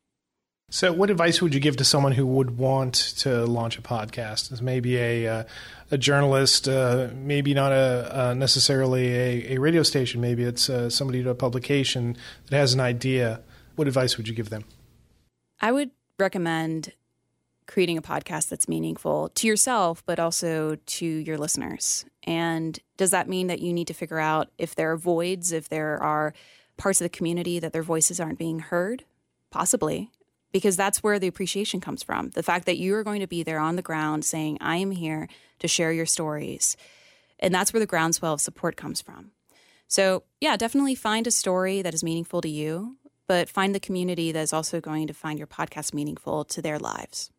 So, 0.71 0.93
what 0.93 1.11
advice 1.11 1.41
would 1.41 1.55
you 1.55 1.61
give 1.61 1.77
to 1.77 1.85
someone 1.85 2.13
who 2.13 2.27
would 2.27 2.59
want 2.59 2.95
to 3.19 3.45
launch 3.45 3.79
a 3.79 3.83
podcast? 3.83 4.51
As 4.51 4.61
maybe 4.61 4.97
a 4.97 5.29
uh, 5.29 5.45
a 5.91 5.99
journalist, 5.99 6.69
uh, 6.69 7.09
maybe 7.15 7.55
not 7.55 7.71
a 7.71 8.11
uh, 8.13 8.35
necessarily 8.35 9.15
a, 9.15 9.55
a, 9.55 9.59
radio 9.59 9.83
station. 9.83 10.21
Maybe 10.21 10.43
it's 10.43 10.69
uh, 10.69 10.91
somebody 10.91 11.23
to 11.23 11.31
a 11.31 11.35
publication 11.35 12.17
that 12.51 12.57
has 12.57 12.75
an 12.75 12.81
idea. 12.81 13.43
What 13.77 13.87
advice 13.87 14.17
would 14.17 14.27
you 14.27 14.35
give 14.35 14.51
them? 14.51 14.65
I 15.61 15.71
would 15.71 15.91
recommend 16.19 16.93
creating 17.67 17.97
a 17.97 18.03
podcast 18.03 18.49
that's 18.49 18.69
meaningful 18.69 19.31
to 19.31 19.47
yourself, 19.47 20.03
but 20.07 20.19
also 20.19 20.77
to 20.87 21.07
your 21.07 21.39
listeners. 21.39 22.05
And 22.25 22.79
does 22.97 23.11
that 23.11 23.29
mean 23.29 23.47
that 23.47 23.61
you 23.61 23.73
need 23.73 23.87
to 23.87 23.95
figure 23.95 24.19
out 24.19 24.51
if 24.59 24.75
there 24.75 24.93
are 24.93 24.97
voids, 24.97 25.53
if 25.53 25.69
there 25.69 26.03
are 26.03 26.35
parts 26.77 27.01
of 27.01 27.05
the 27.05 27.17
community 27.17 27.59
that 27.59 27.73
their 27.73 27.83
voices 27.83 28.21
aren't 28.21 28.39
being 28.39 28.59
heard? 28.59 29.05
Possibly. 29.51 30.11
Because 30.55 30.77
that's 30.77 31.03
where 31.03 31.19
the 31.19 31.27
appreciation 31.27 31.81
comes 31.81 32.05
from. 32.05 32.31
The 32.31 32.43
fact 32.45 32.67
that 32.67 32.79
you 32.79 32.95
are 32.95 33.03
going 33.03 33.21
to 33.21 33.27
be 33.27 33.43
there 33.43 33.59
on 33.59 33.75
the 33.75 33.83
ground 33.83 34.25
saying, 34.25 34.57
I 34.61 34.77
am 34.77 34.93
here 34.93 35.29
to 35.59 35.67
share 35.67 35.91
your 35.91 36.07
stories. 36.07 36.77
And 37.41 37.53
that's 37.53 37.73
where 37.73 37.81
the 37.81 37.87
groundswell 37.87 38.35
of 38.35 38.41
support 38.41 38.77
comes 38.77 39.03
from. 39.03 39.33
So, 39.89 40.23
yeah, 40.41 40.57
definitely 40.57 40.95
find 40.95 41.27
a 41.27 41.33
story 41.33 41.83
that 41.83 41.93
is 41.93 42.05
meaningful 42.05 42.41
to 42.41 42.49
you, 42.49 42.99
but 43.27 43.49
find 43.49 43.75
the 43.75 43.81
community 43.81 44.31
that 44.31 44.41
is 44.41 44.53
also 44.53 44.81
going 44.81 45.09
to 45.09 45.13
find 45.13 45.41
your 45.41 45.49
podcast 45.49 45.93
meaningful 45.93 46.45
to 46.45 46.63
their 46.63 46.79
lives. 46.79 47.33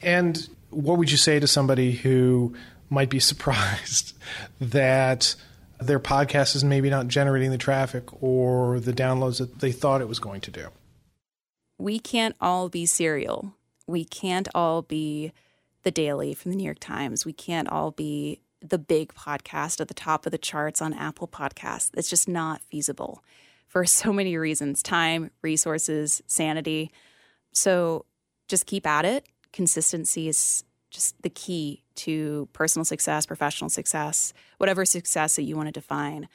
And 0.00 0.48
what 0.70 0.96
would 0.96 1.10
you 1.10 1.16
say 1.16 1.40
to 1.40 1.48
somebody 1.48 1.90
who 1.90 2.54
might 2.88 3.10
be 3.10 3.18
surprised 3.18 4.16
that 4.60 5.34
their 5.80 5.98
podcast 5.98 6.54
is 6.54 6.62
maybe 6.62 6.88
not 6.88 7.08
generating 7.08 7.50
the 7.50 7.58
traffic 7.58 8.04
or 8.22 8.78
the 8.78 8.92
downloads 8.92 9.38
that 9.38 9.58
they 9.58 9.72
thought 9.72 10.00
it 10.00 10.08
was 10.08 10.20
going 10.20 10.40
to 10.42 10.52
do? 10.52 10.68
We 11.78 11.98
can't 11.98 12.36
all 12.40 12.68
be 12.68 12.86
serial. 12.86 13.54
We 13.86 14.04
can't 14.04 14.48
all 14.54 14.82
be 14.82 15.32
the 15.84 15.90
Daily 15.90 16.34
from 16.34 16.50
the 16.50 16.56
New 16.56 16.64
York 16.64 16.80
Times. 16.80 17.24
We 17.24 17.32
can't 17.32 17.68
all 17.68 17.92
be 17.92 18.40
the 18.60 18.78
big 18.78 19.14
podcast 19.14 19.80
at 19.80 19.88
the 19.88 19.94
top 19.94 20.26
of 20.26 20.32
the 20.32 20.38
charts 20.38 20.82
on 20.82 20.92
Apple 20.92 21.28
Podcasts. 21.28 21.90
It's 21.94 22.10
just 22.10 22.28
not 22.28 22.60
feasible 22.62 23.22
for 23.68 23.84
so 23.86 24.12
many 24.12 24.36
reasons 24.36 24.82
time, 24.82 25.30
resources, 25.42 26.22
sanity. 26.26 26.90
So 27.52 28.04
just 28.48 28.66
keep 28.66 28.86
at 28.86 29.04
it. 29.04 29.26
Consistency 29.52 30.28
is 30.28 30.64
just 30.90 31.20
the 31.22 31.30
key 31.30 31.82
to 31.94 32.48
personal 32.52 32.84
success, 32.84 33.26
professional 33.26 33.70
success, 33.70 34.32
whatever 34.56 34.84
success 34.84 35.36
that 35.36 35.42
you 35.42 35.56
want 35.56 35.68
to 35.68 35.72
define. 35.72 36.28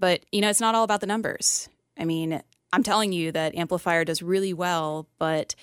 But, 0.00 0.24
you 0.32 0.40
know, 0.40 0.50
it's 0.50 0.60
not 0.60 0.74
all 0.74 0.84
about 0.84 1.00
the 1.00 1.06
numbers. 1.06 1.68
I 1.98 2.04
mean, 2.04 2.42
I'm 2.74 2.82
telling 2.82 3.12
you 3.12 3.30
that 3.30 3.54
Amplifier 3.54 4.04
does 4.04 4.20
really 4.20 4.52
well, 4.52 5.06
but 5.20 5.54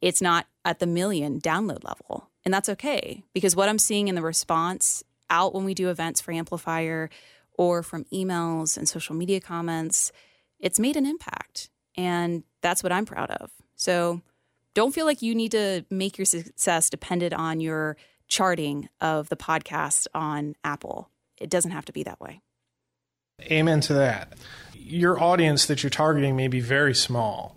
it's 0.00 0.20
not 0.20 0.46
at 0.64 0.80
the 0.80 0.86
million 0.86 1.40
download 1.40 1.84
level. 1.84 2.28
And 2.44 2.52
that's 2.52 2.68
okay 2.68 3.22
because 3.32 3.54
what 3.54 3.68
I'm 3.68 3.78
seeing 3.78 4.08
in 4.08 4.16
the 4.16 4.22
response 4.22 5.04
out 5.30 5.54
when 5.54 5.64
we 5.64 5.74
do 5.74 5.90
events 5.90 6.20
for 6.20 6.32
Amplifier 6.32 7.08
or 7.52 7.84
from 7.84 8.02
emails 8.12 8.76
and 8.76 8.88
social 8.88 9.14
media 9.14 9.40
comments, 9.40 10.10
it's 10.58 10.80
made 10.80 10.96
an 10.96 11.06
impact. 11.06 11.70
And 11.96 12.42
that's 12.62 12.82
what 12.82 12.90
I'm 12.90 13.06
proud 13.06 13.30
of. 13.30 13.52
So 13.76 14.20
don't 14.74 14.92
feel 14.92 15.06
like 15.06 15.22
you 15.22 15.36
need 15.36 15.52
to 15.52 15.84
make 15.88 16.18
your 16.18 16.24
success 16.24 16.90
dependent 16.90 17.32
on 17.32 17.60
your 17.60 17.96
charting 18.26 18.88
of 19.00 19.28
the 19.28 19.36
podcast 19.36 20.08
on 20.16 20.56
Apple. 20.64 21.10
It 21.40 21.48
doesn't 21.48 21.70
have 21.70 21.84
to 21.84 21.92
be 21.92 22.02
that 22.02 22.20
way. 22.20 22.40
Amen 23.42 23.80
to 23.82 23.92
that. 23.92 24.32
Your 24.74 25.22
audience 25.22 25.66
that 25.66 25.82
you're 25.82 25.90
targeting 25.90 26.36
may 26.36 26.48
be 26.48 26.60
very 26.60 26.94
small, 26.94 27.54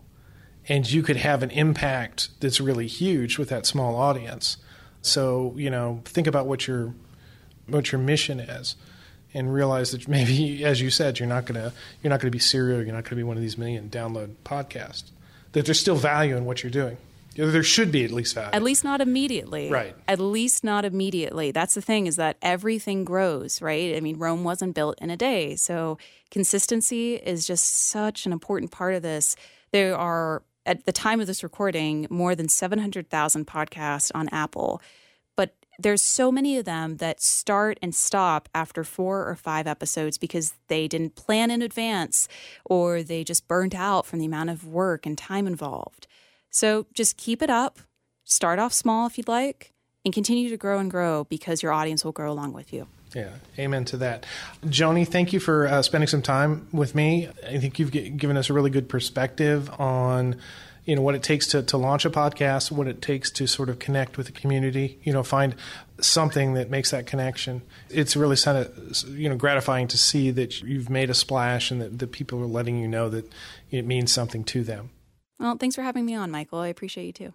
and 0.67 0.89
you 0.89 1.01
could 1.01 1.15
have 1.15 1.41
an 1.41 1.51
impact 1.51 2.29
that's 2.41 2.59
really 2.59 2.87
huge 2.87 3.37
with 3.37 3.47
that 3.49 3.65
small 3.65 3.95
audience. 3.95 4.57
So, 5.01 5.53
you 5.55 5.69
know, 5.69 6.01
think 6.03 6.27
about 6.27 6.47
what 6.47 6.67
your 6.67 6.93
what 7.67 7.91
your 7.91 8.01
mission 8.01 8.39
is 8.39 8.75
and 9.33 9.53
realize 9.53 9.91
that 9.91 10.07
maybe 10.07 10.65
as 10.65 10.81
you 10.81 10.89
said, 10.89 11.17
you're 11.17 11.29
not 11.29 11.45
gonna 11.45 11.71
you're 12.03 12.09
not 12.09 12.19
gonna 12.19 12.31
be 12.31 12.39
serial, 12.39 12.83
you're 12.83 12.93
not 12.93 13.05
gonna 13.05 13.15
be 13.15 13.23
one 13.23 13.37
of 13.37 13.41
these 13.41 13.57
million 13.57 13.89
download 13.89 14.35
podcasts. 14.43 15.11
That 15.53 15.65
there's 15.65 15.79
still 15.79 15.95
value 15.95 16.35
in 16.35 16.43
what 16.45 16.61
you're 16.61 16.71
doing. 16.71 16.97
There 17.47 17.63
should 17.63 17.91
be 17.91 18.03
at 18.03 18.11
least 18.11 18.35
value. 18.35 18.51
At 18.51 18.63
least 18.63 18.83
not 18.83 19.01
immediately. 19.01 19.69
Right. 19.69 19.95
At 20.07 20.19
least 20.19 20.63
not 20.63 20.83
immediately. 20.83 21.51
That's 21.51 21.73
the 21.73 21.81
thing 21.81 22.07
is 22.07 22.17
that 22.17 22.37
everything 22.41 23.05
grows, 23.05 23.61
right? 23.61 23.95
I 23.95 24.01
mean, 24.01 24.17
Rome 24.17 24.43
wasn't 24.43 24.75
built 24.75 24.99
in 25.01 25.09
a 25.09 25.17
day. 25.17 25.55
So 25.55 25.97
consistency 26.31 27.15
is 27.15 27.47
just 27.47 27.65
such 27.65 28.25
an 28.25 28.33
important 28.33 28.71
part 28.71 28.93
of 28.93 29.01
this. 29.01 29.35
There 29.71 29.95
are, 29.95 30.43
at 30.65 30.85
the 30.85 30.91
time 30.91 31.21
of 31.21 31.27
this 31.27 31.43
recording, 31.43 32.07
more 32.09 32.35
than 32.35 32.49
700,000 32.49 33.47
podcasts 33.47 34.11
on 34.13 34.27
Apple. 34.29 34.81
But 35.37 35.55
there's 35.77 36.01
so 36.01 36.31
many 36.31 36.57
of 36.57 36.65
them 36.65 36.97
that 36.97 37.21
start 37.21 37.79
and 37.81 37.95
stop 37.95 38.49
after 38.53 38.83
four 38.83 39.25
or 39.25 39.35
five 39.35 39.65
episodes 39.65 40.17
because 40.17 40.55
they 40.67 40.87
didn't 40.89 41.15
plan 41.15 41.51
in 41.51 41.61
advance 41.61 42.27
or 42.65 43.01
they 43.01 43.23
just 43.23 43.47
burnt 43.47 43.73
out 43.73 44.05
from 44.05 44.19
the 44.19 44.25
amount 44.25 44.49
of 44.49 44.67
work 44.67 45.05
and 45.05 45.17
time 45.17 45.47
involved. 45.47 46.07
So 46.49 46.87
just 46.93 47.17
keep 47.17 47.41
it 47.41 47.49
up. 47.49 47.79
Start 48.25 48.59
off 48.59 48.73
small 48.73 49.07
if 49.07 49.17
you'd 49.17 49.27
like, 49.27 49.73
and 50.05 50.13
continue 50.13 50.49
to 50.49 50.57
grow 50.57 50.79
and 50.79 50.89
grow 50.89 51.23
because 51.25 51.63
your 51.63 51.71
audience 51.71 52.05
will 52.05 52.11
grow 52.11 52.31
along 52.31 52.53
with 52.53 52.71
you. 52.71 52.87
Yeah, 53.15 53.31
amen 53.57 53.85
to 53.85 53.97
that. 53.97 54.25
Joni, 54.65 55.07
thank 55.07 55.33
you 55.33 55.39
for 55.39 55.67
uh, 55.67 55.81
spending 55.81 56.07
some 56.07 56.21
time 56.21 56.67
with 56.71 56.93
me. 56.93 57.27
I 57.47 57.57
think 57.57 57.79
you've 57.79 57.91
g- 57.91 58.09
given 58.09 58.37
us 58.37 58.49
a 58.49 58.53
really 58.53 58.69
good 58.69 58.87
perspective 58.87 59.69
on 59.79 60.35
you 60.85 60.95
know 60.95 61.01
what 61.01 61.13
it 61.13 61.21
takes 61.21 61.45
to, 61.47 61.61
to 61.63 61.77
launch 61.77 62.05
a 62.05 62.09
podcast, 62.09 62.71
what 62.71 62.87
it 62.87 63.01
takes 63.01 63.29
to 63.31 63.47
sort 63.47 63.69
of 63.69 63.79
connect 63.79 64.17
with 64.17 64.27
the 64.27 64.31
community. 64.31 64.99
You 65.03 65.13
know, 65.13 65.23
find 65.23 65.55
something 65.99 66.53
that 66.53 66.69
makes 66.69 66.91
that 66.91 67.05
connection. 67.05 67.61
It's 67.89 68.15
really 68.15 68.37
kind 68.37 68.57
of 68.57 69.09
you 69.09 69.29
know 69.29 69.35
gratifying 69.35 69.87
to 69.89 69.97
see 69.97 70.31
that 70.31 70.61
you've 70.61 70.89
made 70.89 71.09
a 71.09 71.13
splash 71.13 71.71
and 71.71 71.81
that, 71.81 71.99
that 71.99 72.11
people 72.11 72.41
are 72.41 72.47
letting 72.47 72.79
you 72.79 72.87
know 72.87 73.09
that 73.09 73.31
it 73.71 73.85
means 73.85 74.11
something 74.11 74.43
to 74.45 74.63
them. 74.63 74.91
Well, 75.39 75.55
thanks 75.57 75.75
for 75.75 75.81
having 75.81 76.05
me 76.05 76.15
on, 76.15 76.31
Michael. 76.31 76.59
I 76.59 76.67
appreciate 76.67 77.05
you 77.05 77.13
too. 77.13 77.33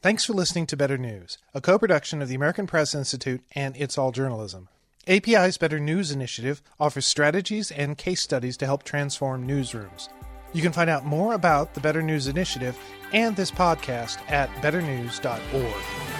Thanks 0.00 0.24
for 0.24 0.32
listening 0.32 0.66
to 0.66 0.76
Better 0.76 0.96
News, 0.96 1.38
a 1.52 1.60
co 1.60 1.78
production 1.78 2.22
of 2.22 2.28
the 2.28 2.36
American 2.36 2.66
Press 2.66 2.94
Institute 2.94 3.42
and 3.54 3.76
It's 3.76 3.98
All 3.98 4.12
Journalism. 4.12 4.68
API's 5.08 5.58
Better 5.58 5.80
News 5.80 6.12
initiative 6.12 6.62
offers 6.78 7.06
strategies 7.06 7.70
and 7.70 7.98
case 7.98 8.20
studies 8.20 8.56
to 8.58 8.66
help 8.66 8.84
transform 8.84 9.46
newsrooms. 9.46 10.08
You 10.52 10.62
can 10.62 10.72
find 10.72 10.88
out 10.88 11.04
more 11.04 11.34
about 11.34 11.74
the 11.74 11.80
Better 11.80 12.02
News 12.02 12.28
initiative 12.28 12.78
and 13.12 13.34
this 13.34 13.50
podcast 13.50 14.18
at 14.30 14.48
betternews.org. 14.62 16.17